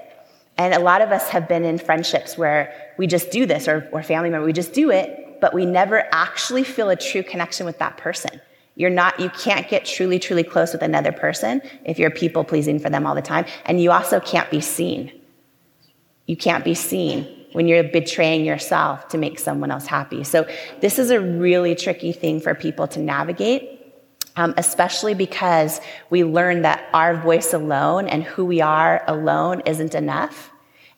[0.58, 3.88] And a lot of us have been in friendships where we just do this, or,
[3.91, 7.65] or family member, we just do it, but we never actually feel a true connection
[7.65, 8.41] with that person.
[8.76, 12.80] You're not, you can't get truly, truly close with another person if you're people pleasing
[12.80, 13.45] for them all the time.
[13.65, 15.12] And you also can't be seen.
[16.28, 20.23] You can't be seen when you're betraying yourself to make someone else happy.
[20.23, 20.47] So
[20.80, 23.78] this is a really tricky thing for people to navigate
[24.38, 29.95] um, especially because we learn that our voice alone and who we are alone isn't
[29.95, 30.52] enough.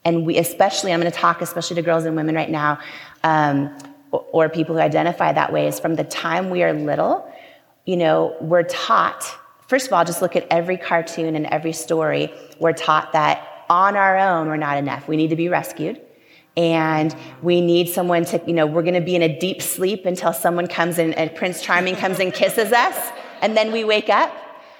[0.05, 2.79] And we, especially, I'm going to talk especially to girls and women right now,
[3.23, 3.75] um,
[4.11, 7.31] or, people who identify that way, is from the time we are little,
[7.85, 9.23] you know, we're taught,
[9.67, 13.95] first of all, just look at every cartoon and every story, we're taught that on
[13.95, 15.07] our own, we're not enough.
[15.07, 16.01] We need to be rescued.
[16.57, 20.33] And we need someone to, you know, we're to be in a deep sleep until
[20.33, 24.33] someone comes in and Prince Charming comes and kisses us and then we wake up,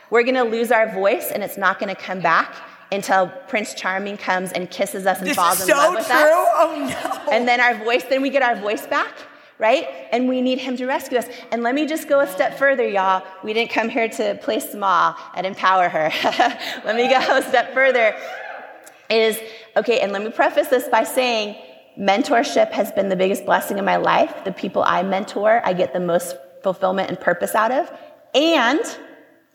[0.10, 2.54] we're gonna lose our voice and it's not gonna come back
[2.91, 6.15] until Prince Charming comes and kisses us and this falls in so love with true.
[6.15, 6.47] us.
[6.56, 7.32] Oh no.
[7.32, 9.13] And then our voice, then we get our voice back,
[9.58, 9.88] right?
[10.12, 11.28] And we need him to rescue us.
[11.52, 13.23] And let me just go a step further, y'all.
[13.43, 16.12] We didn't come here to play small and empower her.
[16.84, 18.15] let me go a step further.
[19.10, 19.39] Is
[19.75, 21.56] okay, and let me preface this by saying
[21.97, 24.43] mentorship has been the biggest blessing in my life.
[24.45, 27.91] The people I mentor, I get the most fulfillment and purpose out of.
[28.36, 28.82] And,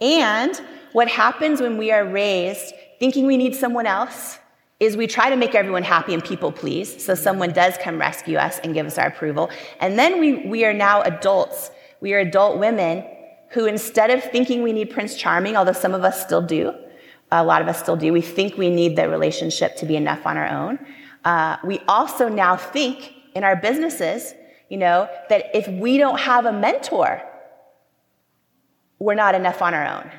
[0.00, 0.60] and
[0.92, 4.38] what happens when we are raised thinking we need someone else
[4.80, 7.04] is we try to make everyone happy and people please.
[7.04, 9.50] So someone does come rescue us and give us our approval.
[9.78, 11.70] And then we, we are now adults.
[12.00, 13.04] We are adult women
[13.50, 16.72] who instead of thinking we need Prince Charming, although some of us still do,
[17.30, 20.24] a lot of us still do, we think we need the relationship to be enough
[20.24, 20.78] on our own.
[21.26, 24.32] Uh, we also now think in our businesses,
[24.70, 27.20] you know, that if we don't have a mentor,
[28.98, 30.10] we're not enough on our own.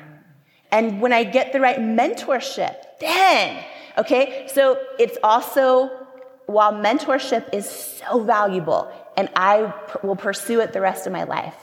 [0.76, 3.64] And when I get the right mentorship, then,
[3.96, 5.88] okay, so it's also,
[6.44, 11.54] while mentorship is so valuable, and I will pursue it the rest of my life.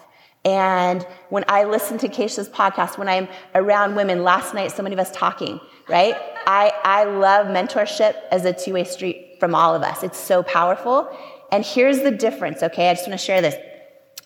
[0.43, 4.93] And when I listen to Keisha's podcast, when I'm around women, last night, so many
[4.93, 6.15] of us talking, right?
[6.47, 10.01] I, I love mentorship as a two way street from all of us.
[10.01, 11.15] It's so powerful.
[11.51, 12.89] And here's the difference, okay?
[12.89, 13.53] I just want to share this.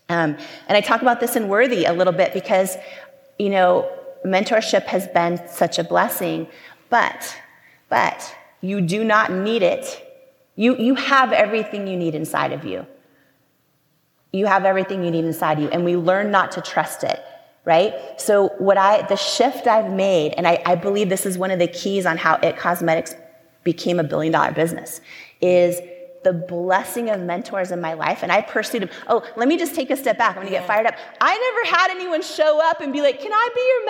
[0.08, 0.38] Um,
[0.69, 2.78] and I talk about this in Worthy a little bit because,
[3.38, 3.91] you know,
[4.26, 6.48] mentorship has been such a blessing,
[6.90, 7.36] but,
[7.90, 10.04] but you do not need it.
[10.56, 12.86] You, you have everything you need inside of you.
[14.34, 17.22] You have everything you need inside you, and we learn not to trust it,
[17.66, 17.94] right?
[18.18, 21.60] So, what I, the shift I've made, and I, I believe this is one of
[21.60, 23.16] the keys on how It Cosmetics
[23.64, 25.00] became a billion dollar business,
[25.42, 25.80] is
[26.28, 28.90] the blessing of mentors in my life and I pursued them.
[29.08, 30.36] Oh, let me just take a step back.
[30.36, 30.96] I'm gonna get fired up.
[31.22, 33.86] I never had anyone show up and be like, Can I be your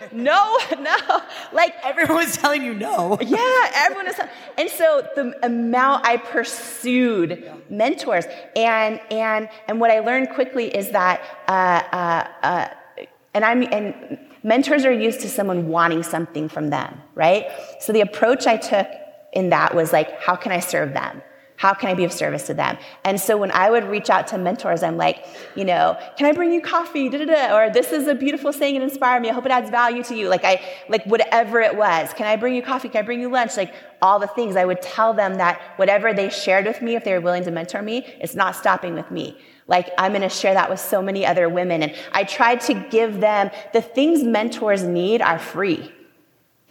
[0.00, 0.16] mentor?
[0.78, 1.20] no, no.
[1.52, 3.18] Like everyone was telling you no.
[3.20, 4.18] yeah, everyone is.
[4.56, 8.24] And so the amount I pursued mentors
[8.56, 14.18] and and and what I learned quickly is that uh, uh, uh, and I'm and
[14.42, 17.48] mentors are used to someone wanting something from them, right?
[17.80, 18.86] So the approach I took
[19.34, 21.20] in that was like, how can I serve them?
[21.62, 22.76] How can I be of service to them?
[23.04, 26.32] And so when I would reach out to mentors, I'm like, you know, can I
[26.32, 27.08] bring you coffee?
[27.08, 27.56] Da, da, da.
[27.56, 29.30] Or this is a beautiful saying and inspire me.
[29.30, 30.28] I hope it adds value to you.
[30.28, 32.12] Like I, like whatever it was.
[32.14, 32.88] Can I bring you coffee?
[32.88, 33.56] Can I bring you lunch?
[33.56, 33.72] Like
[34.02, 34.56] all the things.
[34.56, 37.52] I would tell them that whatever they shared with me, if they were willing to
[37.52, 39.38] mentor me, it's not stopping with me.
[39.68, 41.84] Like I'm going to share that with so many other women.
[41.84, 45.92] And I tried to give them the things mentors need are free.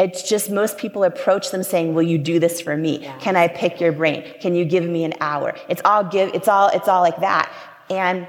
[0.01, 2.99] It's just most people approach them saying, "Will you do this for me?
[3.01, 3.17] Yeah.
[3.19, 4.23] Can I pick your brain?
[4.39, 6.33] Can you give me an hour?" It's all give.
[6.33, 6.69] It's all.
[6.69, 7.51] It's all like that.
[7.89, 8.27] And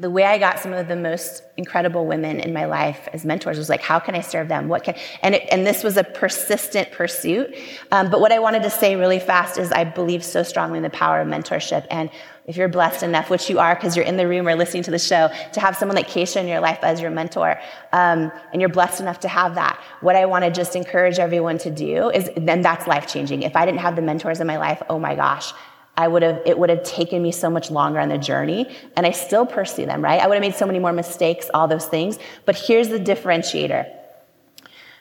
[0.00, 3.58] the way I got some of the most incredible women in my life as mentors
[3.58, 4.68] was like, how can I serve them?
[4.68, 7.56] What can, and, it, and this was a persistent pursuit.
[7.90, 10.84] Um, but what I wanted to say really fast is I believe so strongly in
[10.84, 11.84] the power of mentorship.
[11.90, 12.10] And
[12.46, 14.92] if you're blessed enough, which you are because you're in the room or listening to
[14.92, 17.58] the show, to have someone like Keisha in your life as your mentor,
[17.92, 21.58] um, and you're blessed enough to have that, what I want to just encourage everyone
[21.58, 23.42] to do is, then that's life changing.
[23.42, 25.52] If I didn't have the mentors in my life, oh my gosh,
[25.98, 29.04] I would have, it would have taken me so much longer on the journey, and
[29.04, 30.20] I still pursue them, right?
[30.22, 32.20] I would have made so many more mistakes, all those things.
[32.44, 33.92] But here's the differentiator.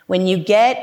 [0.08, 0.76] When you get,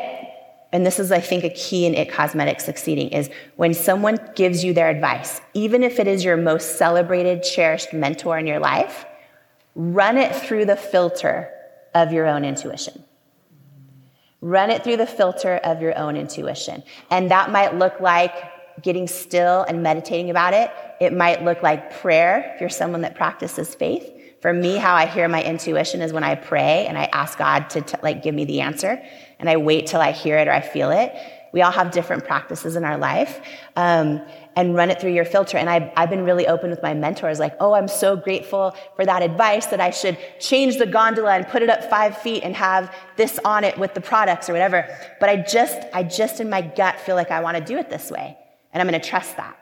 [0.72, 4.62] and this is, I think, a key in It Cosmetics succeeding, is when someone gives
[4.62, 9.04] you their advice, even if it is your most celebrated, cherished mentor in your life,
[9.74, 11.50] run it through the filter
[11.92, 13.02] of your own intuition.
[14.40, 16.84] Run it through the filter of your own intuition.
[17.10, 20.70] And that might look like getting still and meditating about it.
[21.00, 24.10] It might look like prayer if you're someone that practices faith.
[24.40, 27.70] For me, how I hear my intuition is when I pray and I ask God
[27.70, 29.02] to t- like give me the answer,
[29.38, 31.14] and I wait till I hear it or I feel it.
[31.54, 33.40] We all have different practices in our life,
[33.76, 34.20] um,
[34.56, 35.56] and run it through your filter.
[35.56, 39.06] And I've, I've been really open with my mentors, like, oh, I'm so grateful for
[39.06, 42.54] that advice that I should change the gondola and put it up five feet and
[42.54, 44.86] have this on it with the products or whatever.
[45.20, 47.88] But I just, I just in my gut feel like I want to do it
[47.88, 48.36] this way
[48.74, 49.56] and I'm going to trust that.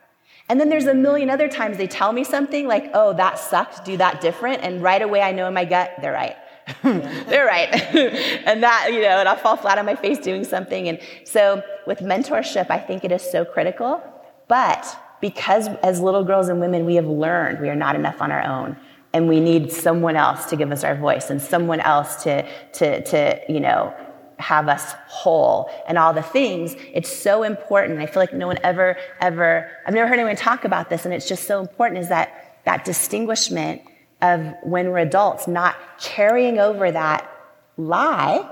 [0.48, 3.84] And then there's a million other times they tell me something like, oh, that sucked,
[3.84, 4.62] do that different.
[4.62, 6.36] And right away I know in my gut, they're right.
[6.82, 7.68] they're right.
[8.46, 10.88] and that, you know, and I'll fall flat on my face doing something.
[10.88, 14.02] And so with mentorship, I think it is so critical.
[14.48, 18.32] But because as little girls and women, we have learned we are not enough on
[18.32, 18.76] our own.
[19.14, 23.04] And we need someone else to give us our voice and someone else to, to,
[23.04, 23.94] to you know,
[24.42, 26.76] have us whole and all the things.
[26.92, 27.98] It's so important.
[28.00, 31.14] I feel like no one ever, ever, I've never heard anyone talk about this, and
[31.14, 33.82] it's just so important is that that distinguishment
[34.20, 37.28] of when we're adults, not carrying over that
[37.76, 38.48] lie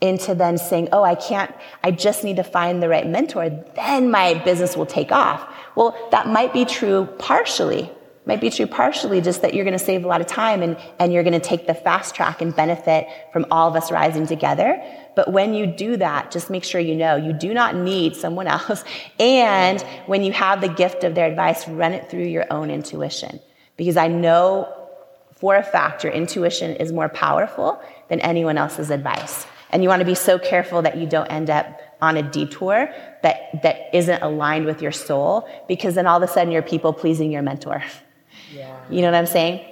[0.00, 4.10] into then saying, oh, I can't, I just need to find the right mentor, then
[4.10, 5.46] my business will take off.
[5.74, 7.90] Well, that might be true partially,
[8.26, 10.76] might be true partially just that you're going to save a lot of time and,
[10.98, 14.26] and you're going to take the fast track and benefit from all of us rising
[14.26, 14.82] together.
[15.14, 18.46] But when you do that, just make sure you know you do not need someone
[18.48, 18.84] else.
[19.20, 23.40] And when you have the gift of their advice, run it through your own intuition.
[23.76, 24.74] Because I know
[25.36, 29.46] for a fact your intuition is more powerful than anyone else's advice.
[29.70, 32.88] And you want to be so careful that you don't end up on a detour
[33.22, 36.92] that, that isn't aligned with your soul, because then all of a sudden you're people
[36.92, 37.82] pleasing your mentor.
[38.52, 38.78] Yeah.
[38.90, 39.64] You know what I'm saying?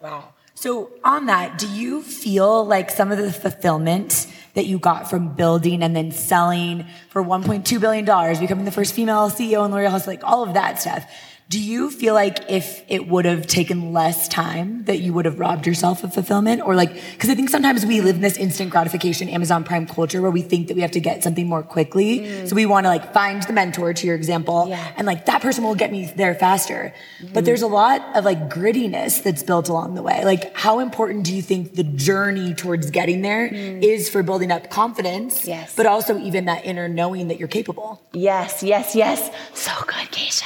[0.00, 0.32] Wow.
[0.54, 5.34] So, on that, do you feel like some of the fulfillment that you got from
[5.34, 8.06] building and then selling for $1.2 billion,
[8.40, 11.04] becoming the first female CEO in L'Oreal House, like all of that stuff,
[11.48, 15.38] do you feel like if it would have taken less time that you would have
[15.38, 16.60] robbed yourself of fulfillment?
[16.62, 20.20] Or like because i think sometimes we live in this instant gratification amazon prime culture
[20.20, 22.20] where we think that we have to get something more quickly.
[22.20, 22.48] Mm.
[22.48, 24.92] so we want to like find the mentor to your example yeah.
[24.96, 26.92] and like that person will get me there faster.
[27.20, 27.32] Mm.
[27.32, 30.24] but there's a lot of like grittiness that's built along the way.
[30.24, 33.82] Like how important do you think the journey towards getting there mm.
[33.82, 35.74] is for building up confidence yes.
[35.76, 38.02] but also even that inner knowing that you're capable?
[38.12, 39.30] Yes yes yes.
[39.54, 40.44] So good Kacia.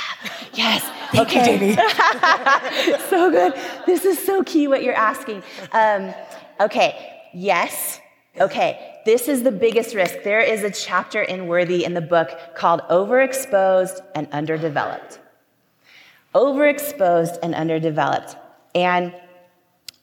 [0.53, 1.71] Yes Thank okay.
[1.71, 3.55] You, so good.
[3.87, 5.43] This is so key what you're asking.
[5.73, 6.15] Um,
[6.61, 8.01] okay, yes.
[8.41, 10.23] Okay, this is the biggest risk.
[10.23, 15.19] There is a chapter in Worthy in the book called Overexposed and Underdeveloped.
[16.35, 18.37] Overexposed and underdeveloped.
[18.75, 19.13] And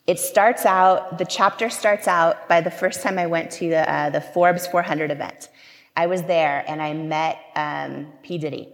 [0.08, 3.91] it starts out, the chapter starts out by the first time I went to the,
[3.91, 5.50] uh, the Forbes 400 event.
[5.95, 8.38] I was there and I met um, P.
[8.38, 8.73] Diddy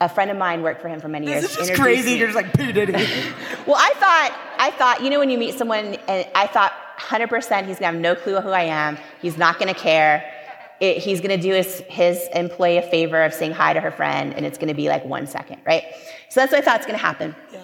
[0.00, 1.42] a friend of mine worked for him for many years.
[1.42, 2.12] This is just crazy.
[2.12, 2.18] Me.
[2.18, 2.92] You're just like P Diddy.
[3.66, 7.66] well, I thought, I thought, you know, when you meet someone, and I thought, 100%,
[7.66, 8.98] he's gonna have no clue who I am.
[9.20, 10.32] He's not gonna care.
[10.80, 14.34] It, he's gonna do his, his employee a favor of saying hi to her friend,
[14.34, 15.84] and it's gonna be like one second, right?
[16.28, 17.34] So that's what I thought is gonna happen.
[17.52, 17.60] Yeah.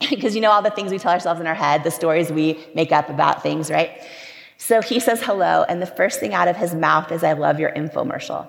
[0.10, 2.64] Because you know all the things we tell ourselves in our head, the stories we
[2.72, 4.00] make up about things, right?
[4.56, 7.58] So he says hello, and the first thing out of his mouth is, I love
[7.58, 8.48] your infomercial.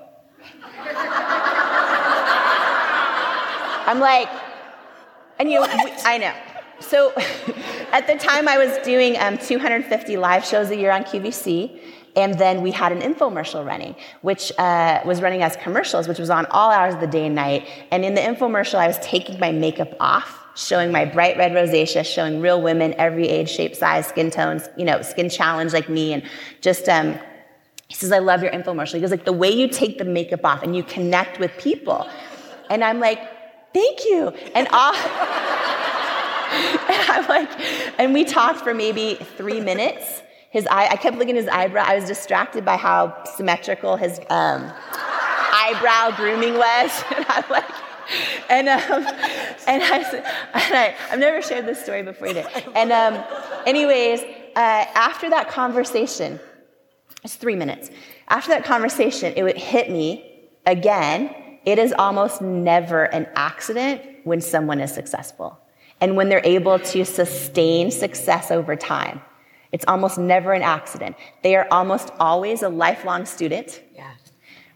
[3.89, 4.29] I'm like,
[5.39, 5.65] and you know,
[6.05, 6.33] I know.
[6.79, 7.11] So
[7.91, 11.81] at the time, I was doing um, 250 live shows a year on QVC.
[12.15, 16.29] And then we had an infomercial running, which uh, was running as commercials, which was
[16.29, 17.67] on all hours of the day and night.
[17.89, 22.05] And in the infomercial, I was taking my makeup off, showing my bright red rosacea,
[22.05, 26.13] showing real women, every age, shape, size, skin tones, you know, skin challenge like me,
[26.13, 26.21] and
[26.61, 27.17] just um,
[27.87, 28.93] he says, I love your infomercial.
[28.93, 32.07] He goes, like, the way you take the makeup off and you connect with people.
[32.69, 33.38] And I'm like,
[33.73, 34.29] thank you.
[34.55, 34.67] And
[36.51, 37.49] I'm like,
[37.99, 40.21] and we talked for maybe three minutes.
[40.51, 41.83] His eye, I kept looking at his eyebrow.
[41.85, 44.71] I was distracted by how symmetrical his um,
[45.53, 47.03] eyebrow grooming was.
[47.15, 47.65] And I'm like,
[48.49, 49.05] and um,
[49.67, 52.47] and I, and I, I've never shared this story before either.
[52.75, 53.23] And um,
[53.67, 56.39] anyways, uh, after that conversation,
[57.23, 57.91] it's three minutes.
[58.29, 61.35] After that conversation, it would hit me again.
[61.65, 65.59] It is almost never an accident when someone is successful
[66.01, 69.21] and when they're able to sustain success over time.
[69.71, 71.15] It's almost never an accident.
[71.43, 73.81] They are almost always a lifelong student.
[73.95, 74.11] Yeah.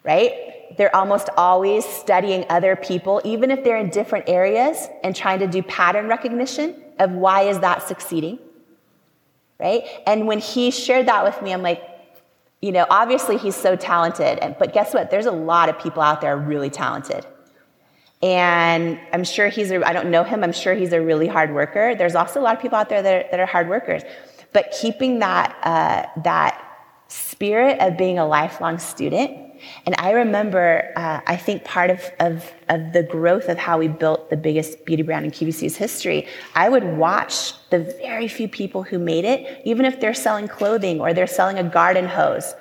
[0.04, 0.76] Right?
[0.78, 5.48] They're almost always studying other people, even if they're in different areas, and trying to
[5.48, 8.40] do pattern recognition of why is that succeeding.
[9.60, 9.84] Right?
[10.06, 11.82] And when he shared that with me, I'm like,
[12.64, 15.12] you know, obviously he's so talented, but guess what?
[15.12, 17.26] There's a lot of people out there really talented.
[18.22, 21.54] And I'm sure he's a, I don't know him, I'm sure he's a really hard
[21.54, 21.94] worker.
[21.94, 24.04] There's also a lot of people out there that are, that are hard workers.
[24.54, 26.64] But keeping that, uh, that
[27.10, 29.43] spirit of being a lifelong student,
[29.86, 33.88] and I remember, uh, I think part of, of, of the growth of how we
[33.88, 38.84] built the biggest beauty brand in QVC's history, I would watch the very few people
[38.84, 42.54] who made it, even if they're selling clothing or they're selling a garden hose.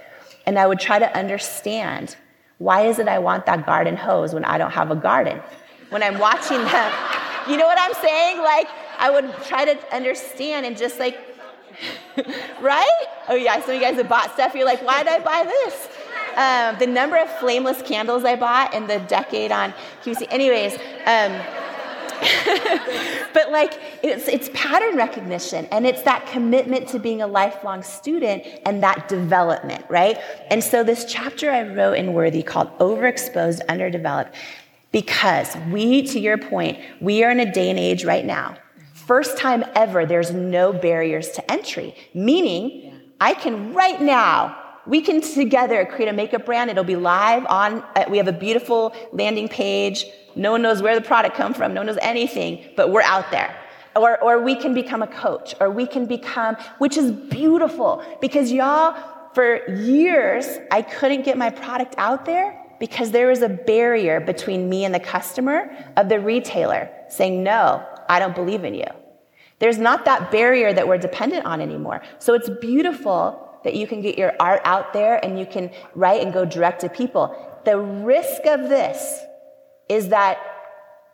[0.46, 2.16] And I would try to understand
[2.58, 5.40] why is it I want that garden hose when I don't have a garden?
[5.90, 6.92] When I'm watching them,
[7.48, 8.38] you know what I'm saying?
[8.38, 11.18] Like, I would try to understand and just like,
[12.60, 13.06] right?
[13.28, 14.54] Oh, yeah, some of you guys have bought stuff.
[14.54, 15.88] You're like, why did I buy this?
[16.36, 20.26] Um, the number of flameless candles I bought in the decade on QVC.
[20.30, 20.74] Anyways,
[21.06, 21.40] um,
[23.34, 28.46] but like it's, it's pattern recognition and it's that commitment to being a lifelong student
[28.64, 30.18] and that development, right?
[30.48, 34.34] And so this chapter I wrote in Worthy called Overexposed, Underdeveloped,
[34.92, 38.56] because we, to your point, we are in a day and age right now.
[38.94, 45.20] First time ever, there's no barriers to entry, meaning I can right now we can
[45.20, 46.70] together create a makeup brand.
[46.70, 50.06] It'll be live on, uh, we have a beautiful landing page.
[50.34, 51.74] No one knows where the product come from.
[51.74, 53.56] No one knows anything, but we're out there.
[53.94, 58.50] Or, or we can become a coach, or we can become, which is beautiful because
[58.50, 58.96] y'all,
[59.34, 64.68] for years, I couldn't get my product out there because there was a barrier between
[64.68, 68.86] me and the customer of the retailer saying, no, I don't believe in you.
[69.58, 72.02] There's not that barrier that we're dependent on anymore.
[72.18, 76.22] So it's beautiful that you can get your art out there and you can write
[76.22, 77.36] and go direct to people.
[77.64, 79.20] The risk of this
[79.88, 80.38] is that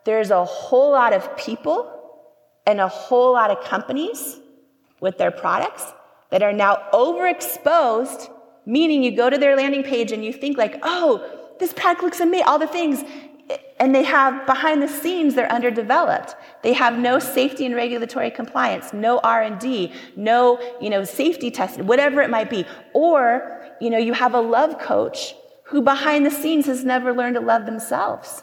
[0.05, 1.95] there's a whole lot of people
[2.67, 4.39] and a whole lot of companies
[5.01, 5.85] with their products
[6.31, 8.31] that are now overexposed,
[8.67, 12.21] meaning you go to their landing page and you think like, oh, this product looks
[12.21, 13.03] amazing, all the things,
[13.81, 16.35] and they have behind the scenes they're underdeveloped.
[16.63, 22.21] They have no safety and regulatory compliance no r&d no you know safety testing whatever
[22.23, 22.65] it might be.
[22.93, 27.35] Or you know you have a love coach who behind the scenes has never learned
[27.35, 28.43] to love themselves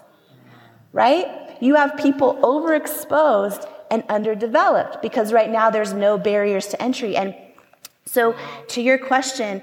[0.96, 1.58] right?
[1.60, 7.18] You have people overexposed and underdeveloped because right now there's no barriers to entry.
[7.18, 7.36] And
[8.06, 8.34] so
[8.70, 9.62] to your question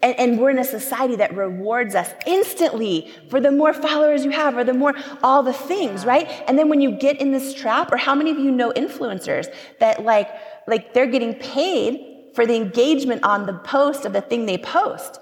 [0.00, 4.30] and, and, we're in a society that rewards us instantly for the more followers you
[4.30, 6.28] have or the more all the things, right?
[6.46, 9.52] And then when you get in this trap, or how many of you know influencers
[9.80, 10.28] that like,
[10.68, 15.18] like they're getting paid for the engagement on the post of the thing they post.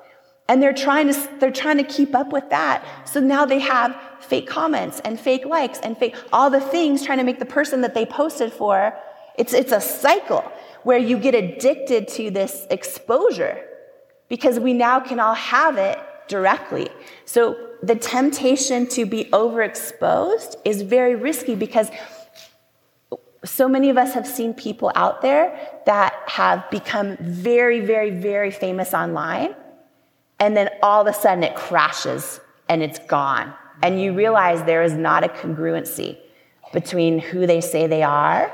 [0.48, 2.84] And they're trying to, they're trying to keep up with that.
[3.08, 7.18] So now they have fake comments and fake likes and fake, all the things trying
[7.18, 8.94] to make the person that they posted for.
[9.38, 10.44] It's, it's a cycle
[10.82, 13.65] where you get addicted to this exposure
[14.28, 15.98] because we now can all have it
[16.28, 16.88] directly.
[17.24, 21.90] So the temptation to be overexposed is very risky because
[23.44, 25.56] so many of us have seen people out there
[25.86, 29.54] that have become very, very, very famous online,
[30.40, 33.54] and then all of a sudden it crashes and it's gone.
[33.82, 36.18] And you realize there is not a congruency
[36.72, 38.52] between who they say they are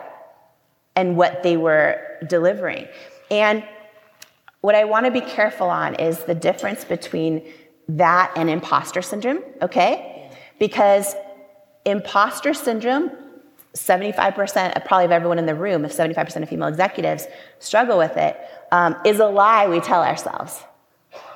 [0.94, 2.86] and what they were delivering.
[3.30, 3.64] And
[4.62, 7.42] what I want to be careful on is the difference between
[7.88, 10.30] that and imposter syndrome, okay?
[10.58, 11.14] Because
[11.84, 13.10] imposter syndrome,
[13.74, 17.26] 75% of probably of everyone in the room, if 75% of female executives
[17.58, 18.38] struggle with it,
[18.70, 20.62] um, is a lie we tell ourselves.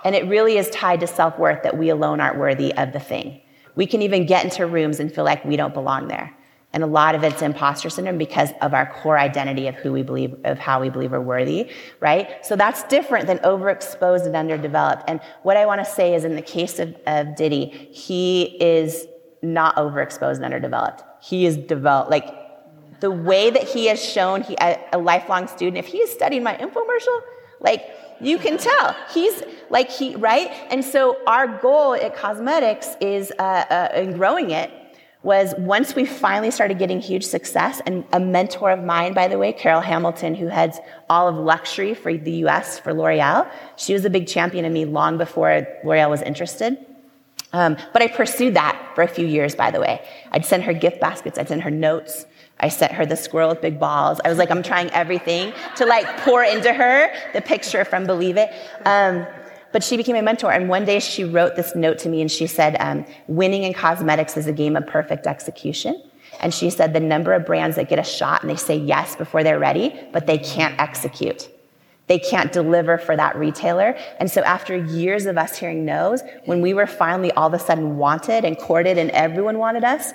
[0.05, 3.01] And it really is tied to self worth that we alone aren't worthy of the
[3.01, 3.41] thing.
[3.75, 6.33] We can even get into rooms and feel like we don't belong there.
[6.73, 10.03] And a lot of it's imposter syndrome because of our core identity of who we
[10.03, 12.45] believe, of how we believe we're worthy, right?
[12.45, 15.05] So that's different than overexposed and underdeveloped.
[15.09, 19.07] And what I want to say is in the case of, of Diddy, he is
[19.43, 21.03] not overexposed and underdeveloped.
[21.23, 22.27] He is developed, like,
[23.01, 26.43] The way that he has shown he a, a lifelong student, if he is studying
[26.43, 27.21] my infomercial,
[27.61, 27.91] like
[28.21, 30.51] you can tell he's like he right.
[30.71, 34.71] And so our goal at Cosmetics is uh, uh, in growing it
[35.27, 39.37] was once we finally started getting huge success, and a mentor of mine, by the
[39.37, 40.79] way, Carol Hamilton, who heads
[41.11, 44.85] all of luxury for the US for L'Oreal, she was a big champion of me
[44.85, 46.79] long before L'Oreal was interested.
[47.53, 50.07] Um, but I pursued that for a few years, by the way.
[50.31, 52.25] I'd send her gift baskets, I'd send her notes.
[52.59, 54.19] I sent her the squirrel with big balls.
[54.25, 58.39] I was like, I'm trying everything to like pour into her the picture from Believe
[58.39, 58.51] It.
[58.87, 59.27] Um,
[59.73, 60.53] but she became a mentor.
[60.53, 63.75] And one day she wrote this note to me and she said, um, winning in
[63.75, 66.03] cosmetics is a game of perfect execution.
[66.41, 69.17] And she said, the number of brands that get a shot and they say yes
[69.17, 71.49] before they're ready, but they can't execute.
[72.07, 73.97] They can't deliver for that retailer.
[74.21, 77.59] And so after years of us hearing no's, when we were finally all of a
[77.59, 80.13] sudden wanted and courted and everyone wanted us,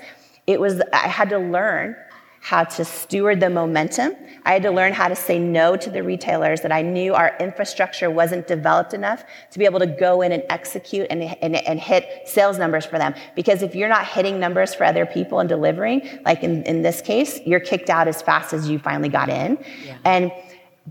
[0.48, 1.96] it was, I had to learn
[2.42, 4.16] how to steward the momentum.
[4.46, 7.38] I had to learn how to say no to the retailers that I knew our
[7.40, 11.80] infrastructure wasn't developed enough to be able to go in and execute and, and, and
[11.80, 13.14] hit sales numbers for them.
[13.36, 17.00] Because if you're not hitting numbers for other people and delivering, like in, in this
[17.00, 19.64] case, you're kicked out as fast as you finally got in.
[19.86, 19.98] Yeah.
[20.04, 20.32] And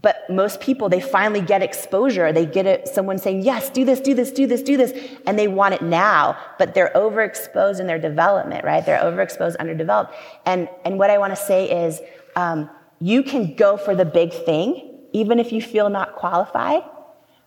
[0.03, 2.33] but most people, they finally get exposure.
[2.33, 4.93] They get it, someone saying, yes, do this, do this, do this, do this.
[5.27, 8.85] And they want it now, but they're overexposed in their development, right?
[8.85, 10.15] They're overexposed, underdeveloped.
[10.47, 12.01] And, and what I want to say is,
[12.37, 12.71] um,
[13.01, 16.83] you can go for the big thing, even if you feel not qualified.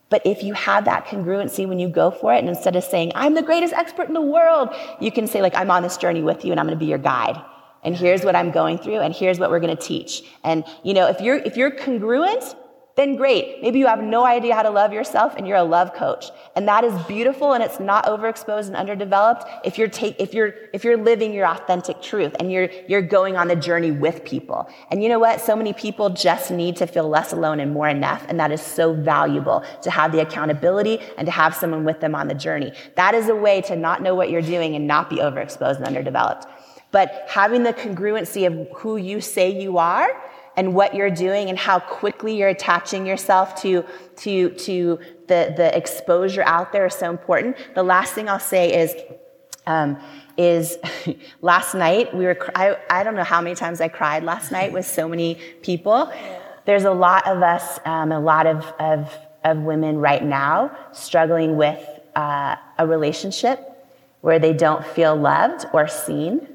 [0.10, 3.14] But if you have that congruency when you go for it, and instead of saying,
[3.16, 6.22] I'm the greatest expert in the world, you can say, like, I'm on this journey
[6.22, 7.42] with you and I'm going to be your guide
[7.84, 10.24] and here's what I'm going through, and here's what we're going to teach.
[10.44, 12.56] And you know, if you're if you're congruent,
[12.96, 13.60] then great.
[13.64, 16.30] Maybe you have no idea how to love yourself and you're a love coach.
[16.56, 20.54] And that is beautiful and it's not overexposed and underdeveloped if you're take, if you're
[20.74, 24.70] if you're living your authentic truth and you're you're going on the journey with people.
[24.92, 25.42] And you know what?
[25.42, 28.62] So many people just need to feel less alone and more enough and that is
[28.62, 32.74] so valuable to have the accountability and to have someone with them on the journey.
[32.96, 35.86] That is a way to not know what you're doing and not be overexposed and
[35.86, 36.46] underdeveloped.
[36.94, 40.08] But having the congruency of who you say you are
[40.56, 43.84] and what you're doing and how quickly you're attaching yourself to,
[44.18, 47.58] to, to the, the exposure out there is so important.
[47.74, 48.94] The last thing I'll say is,
[49.66, 50.00] um,
[50.38, 50.78] is
[51.42, 54.72] last night we were, I, I don't know how many times I cried last night
[54.72, 56.14] with so many people.
[56.66, 61.58] There's a lot of us, um, a lot of, of, of women right now struggling
[61.58, 61.84] with
[62.16, 63.68] uh, a relationship
[64.22, 66.53] where they don't feel loved or seen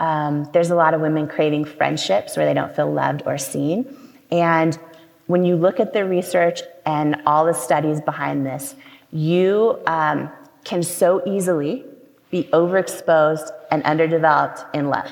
[0.00, 3.86] um, there's a lot of women craving friendships where they don't feel loved or seen.
[4.32, 4.78] And
[5.26, 8.74] when you look at the research and all the studies behind this,
[9.12, 10.30] you um,
[10.64, 11.84] can so easily
[12.30, 15.10] be overexposed and underdeveloped in love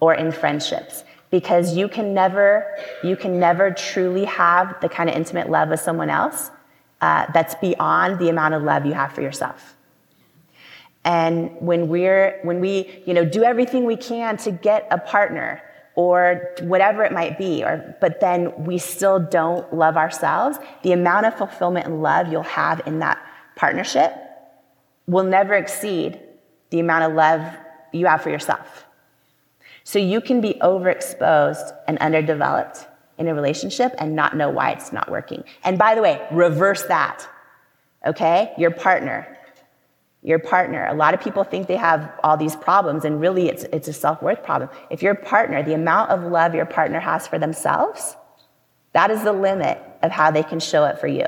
[0.00, 2.66] or in friendships because you can never
[3.02, 6.50] you can never truly have the kind of intimate love with someone else
[7.00, 9.75] uh, that's beyond the amount of love you have for yourself
[11.06, 15.62] and when we're, when we, you know, do everything we can to get a partner
[15.94, 21.24] or whatever it might be, or, but then we still don't love ourselves, the amount
[21.24, 24.12] of fulfillment and love you'll have in that partnership
[25.06, 26.20] will never exceed
[26.70, 27.40] the amount of love
[27.92, 28.84] you have for yourself.
[29.84, 32.84] So you can be overexposed and underdeveloped
[33.16, 35.44] in a relationship and not know why it's not working.
[35.62, 37.28] And by the way, reverse that.
[38.04, 38.52] Okay?
[38.58, 39.35] Your partner
[40.26, 40.84] your partner.
[40.86, 43.92] A lot of people think they have all these problems, and really it's, it's a
[43.92, 44.68] self worth problem.
[44.90, 48.16] If your partner, the amount of love your partner has for themselves,
[48.92, 51.26] that is the limit of how they can show it for you.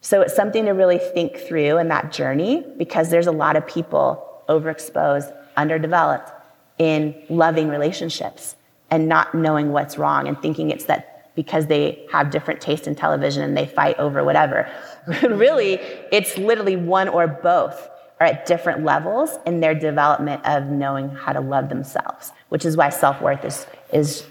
[0.00, 3.68] So it's something to really think through in that journey because there's a lot of
[3.68, 6.32] people overexposed, underdeveloped
[6.78, 8.56] in loving relationships
[8.90, 12.94] and not knowing what's wrong and thinking it's that because they have different taste in
[12.94, 14.70] television and they fight over whatever.
[15.22, 15.74] really,
[16.12, 17.88] it's literally one or both
[18.20, 22.76] are at different levels in their development of knowing how to love themselves, which is
[22.76, 24.26] why self worth is, is,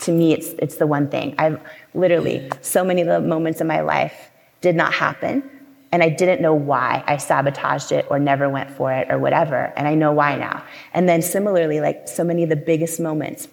[0.00, 1.34] to me, it's, it's the one thing.
[1.38, 1.58] I've
[1.94, 4.30] literally, so many moments in my life
[4.60, 5.48] did not happen,
[5.90, 9.72] and I didn't know why I sabotaged it or never went for it or whatever,
[9.76, 10.62] and I know why now.
[10.92, 13.48] And then similarly, like so many of the biggest moments,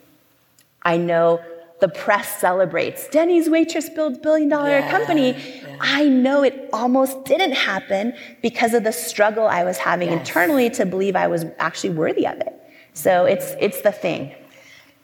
[0.83, 1.39] I know
[1.81, 3.07] the press celebrates.
[3.09, 5.31] Denny's waitress builds billion dollar yeah, company.
[5.31, 5.77] Yeah.
[5.81, 10.19] I know it almost didn't happen because of the struggle I was having yes.
[10.19, 12.53] internally to believe I was actually worthy of it.
[12.93, 14.33] So it's it's the thing.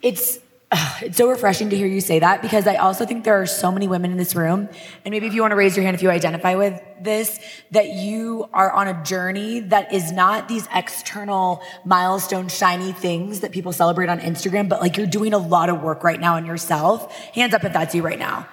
[0.03, 0.39] It's
[1.01, 3.71] it's so refreshing to hear you say that because I also think there are so
[3.71, 4.67] many women in this room,
[5.05, 7.39] and maybe if you want to raise your hand if you identify with this,
[7.71, 13.51] that you are on a journey that is not these external milestone shiny things that
[13.51, 16.45] people celebrate on Instagram, but like you're doing a lot of work right now on
[16.45, 17.15] yourself.
[17.33, 18.47] Hands up if that's you right now.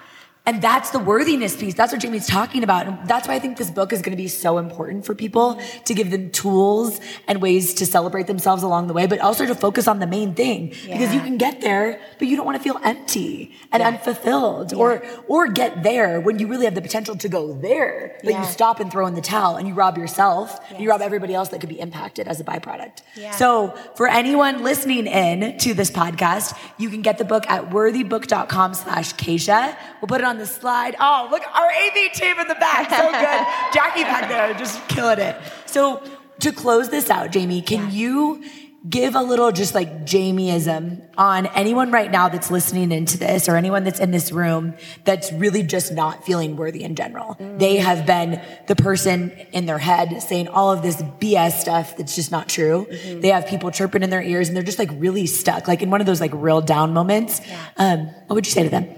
[0.46, 1.72] And that's the worthiness piece.
[1.72, 2.86] That's what Jamie's talking about.
[2.86, 5.58] And that's why I think this book is going to be so important for people
[5.86, 9.54] to give them tools and ways to celebrate themselves along the way, but also to
[9.54, 10.98] focus on the main thing yeah.
[10.98, 13.88] because you can get there, but you don't want to feel empty and yeah.
[13.88, 14.78] unfulfilled yeah.
[14.78, 18.44] or, or get there when you really have the potential to go there, but you
[18.44, 20.72] stop and throw in the towel and you rob yourself yes.
[20.72, 23.00] and you rob everybody else that could be impacted as a byproduct.
[23.32, 28.74] So for anyone listening in to this podcast, you can get the book at worthybook.com
[28.74, 29.76] slash Kacia.
[30.02, 30.96] We'll put it on on the slide.
[30.98, 32.90] Oh, look, our AV team in the back.
[32.90, 33.72] So good.
[33.72, 35.36] Jackie back there, just killing it.
[35.66, 36.02] So
[36.40, 37.90] to close this out, Jamie, can yeah.
[37.90, 38.44] you
[38.86, 43.56] give a little just like Jamieism on anyone right now that's listening into this or
[43.56, 44.74] anyone that's in this room
[45.04, 47.34] that's really just not feeling worthy in general.
[47.36, 47.58] Mm.
[47.58, 52.14] They have been the person in their head saying all of this BS stuff that's
[52.14, 52.86] just not true.
[52.90, 53.20] Mm-hmm.
[53.20, 55.90] They have people chirping in their ears and they're just like really stuck, like in
[55.90, 57.40] one of those like real down moments.
[57.46, 57.70] Yeah.
[57.78, 58.94] Um, what would you say to them?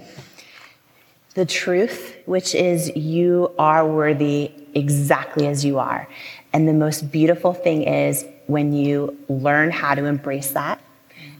[1.37, 6.09] The truth, which is you are worthy exactly as you are.
[6.51, 10.81] And the most beautiful thing is when you learn how to embrace that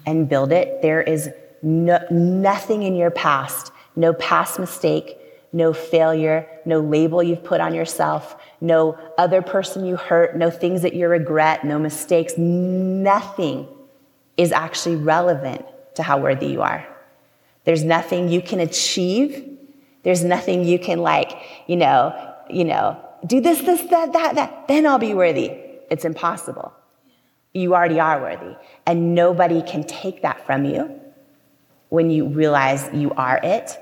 [0.06, 1.32] and build it, there is
[1.64, 5.18] no, nothing in your past, no past mistake,
[5.52, 10.84] no failure, no label you've put on yourself, no other person you hurt, no things
[10.84, 13.68] that you regret, no mistakes, nothing
[14.38, 16.88] is actually relevant to how worthy you are.
[17.64, 19.57] There's nothing you can achieve
[20.08, 21.34] there's nothing you can like,
[21.68, 22.16] you know,
[22.50, 25.52] you know, do this, this, that, that, that, then I'll be worthy.
[25.92, 26.74] It's impossible.
[27.52, 28.56] You already are worthy.
[28.86, 30.98] And nobody can take that from you
[31.90, 33.78] when you realize you are it.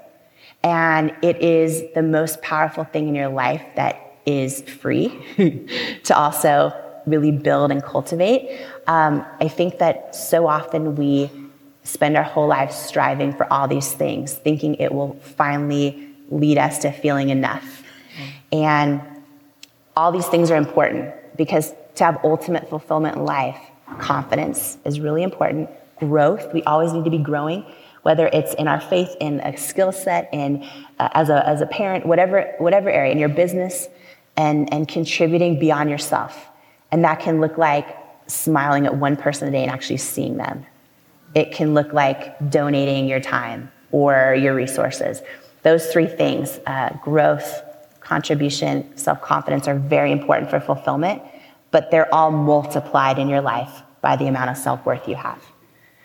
[0.63, 5.09] And it is the most powerful thing in your life that is free
[6.05, 6.73] to also
[7.05, 8.65] really build and cultivate.
[8.88, 11.30] Um, I think that so often we
[11.84, 16.80] spend our whole lives striving for all these things, thinking it will finally lead us
[16.80, 17.84] to feeling enough.
[18.51, 19.01] And
[19.95, 23.57] all these things are important because to have ultimate fulfillment in life,
[23.99, 25.69] confidence is really important.
[25.97, 27.65] Growth, we always need to be growing,
[28.03, 30.63] whether it's in our faith, in a skill set, in
[30.99, 33.88] uh, as, a, as a parent, whatever, whatever area, in your business,
[34.36, 36.47] and, and contributing beyond yourself.
[36.91, 37.97] And that can look like
[38.28, 40.65] smiling at one person a day and actually seeing them.
[41.34, 45.21] It can look like donating your time or your resources
[45.66, 47.63] those three things uh, growth,
[47.99, 51.24] contribution, self confidence are very important for fulfillment,
[51.72, 55.41] but they're all multiplied in your life by the amount of self worth you have.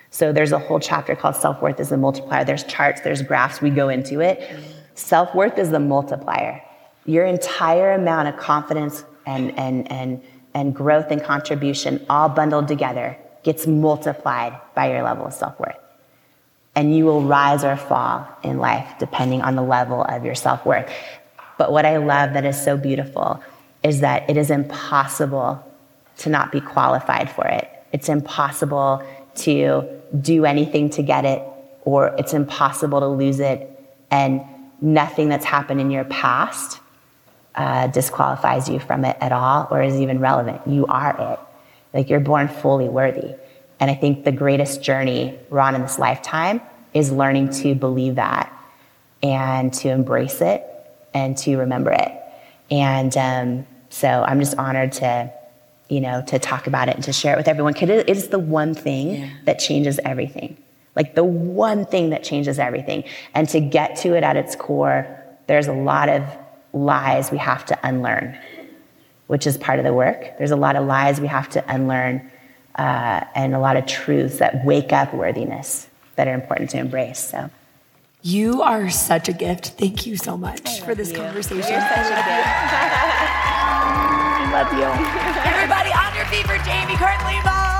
[0.09, 2.43] So there's a whole chapter called Self Worth is the Multiplier.
[2.43, 4.59] There's charts, there's graphs, we go into it.
[4.95, 6.63] Self worth is the multiplier.
[7.05, 10.23] Your entire amount of confidence and, and, and,
[10.55, 15.77] and growth and contribution all bundled together gets multiplied by your level of self worth
[16.75, 20.65] and you will rise or fall in life depending on the level of your self
[20.65, 20.91] worth.
[21.59, 23.43] But what I love that is so beautiful
[23.83, 25.65] is that it is impossible
[26.19, 27.69] to not be qualified for it.
[27.93, 29.03] It's impossible
[29.37, 31.43] to do anything to get it,
[31.83, 33.71] or it's impossible to lose it,
[34.11, 34.43] and
[34.81, 36.81] nothing that's happened in your past
[37.55, 40.67] uh, disqualifies you from it at all or is even relevant.
[40.67, 41.39] You are it.
[41.93, 43.35] Like you're born fully worthy.
[43.81, 46.61] And I think the greatest journey we're on in this lifetime
[46.93, 48.55] is learning to believe that
[49.23, 50.65] and to embrace it
[51.15, 52.13] and to remember it.
[52.71, 55.33] And um, so I'm just honored to,
[55.89, 58.29] you know, to talk about it and to share it with everyone because it is
[58.29, 59.31] the one thing yeah.
[59.47, 60.57] that changes everything.
[60.95, 63.05] Like the one thing that changes everything.
[63.35, 66.23] And to get to it at its core, there's a lot of
[66.73, 68.39] lies we have to unlearn,
[69.27, 70.39] which is part of the work.
[70.39, 72.30] There's a lot of lies we have to unlearn
[72.77, 77.19] uh, and a lot of truths that wake up worthiness that are important to embrace.
[77.19, 77.51] So.
[78.23, 79.69] You are such a gift.
[79.79, 81.17] Thank you so much for this you.
[81.17, 81.57] conversation.
[81.57, 82.29] You're such a gift.
[84.43, 84.85] I love you.
[85.51, 87.80] Everybody on your feet for Jamie Lima.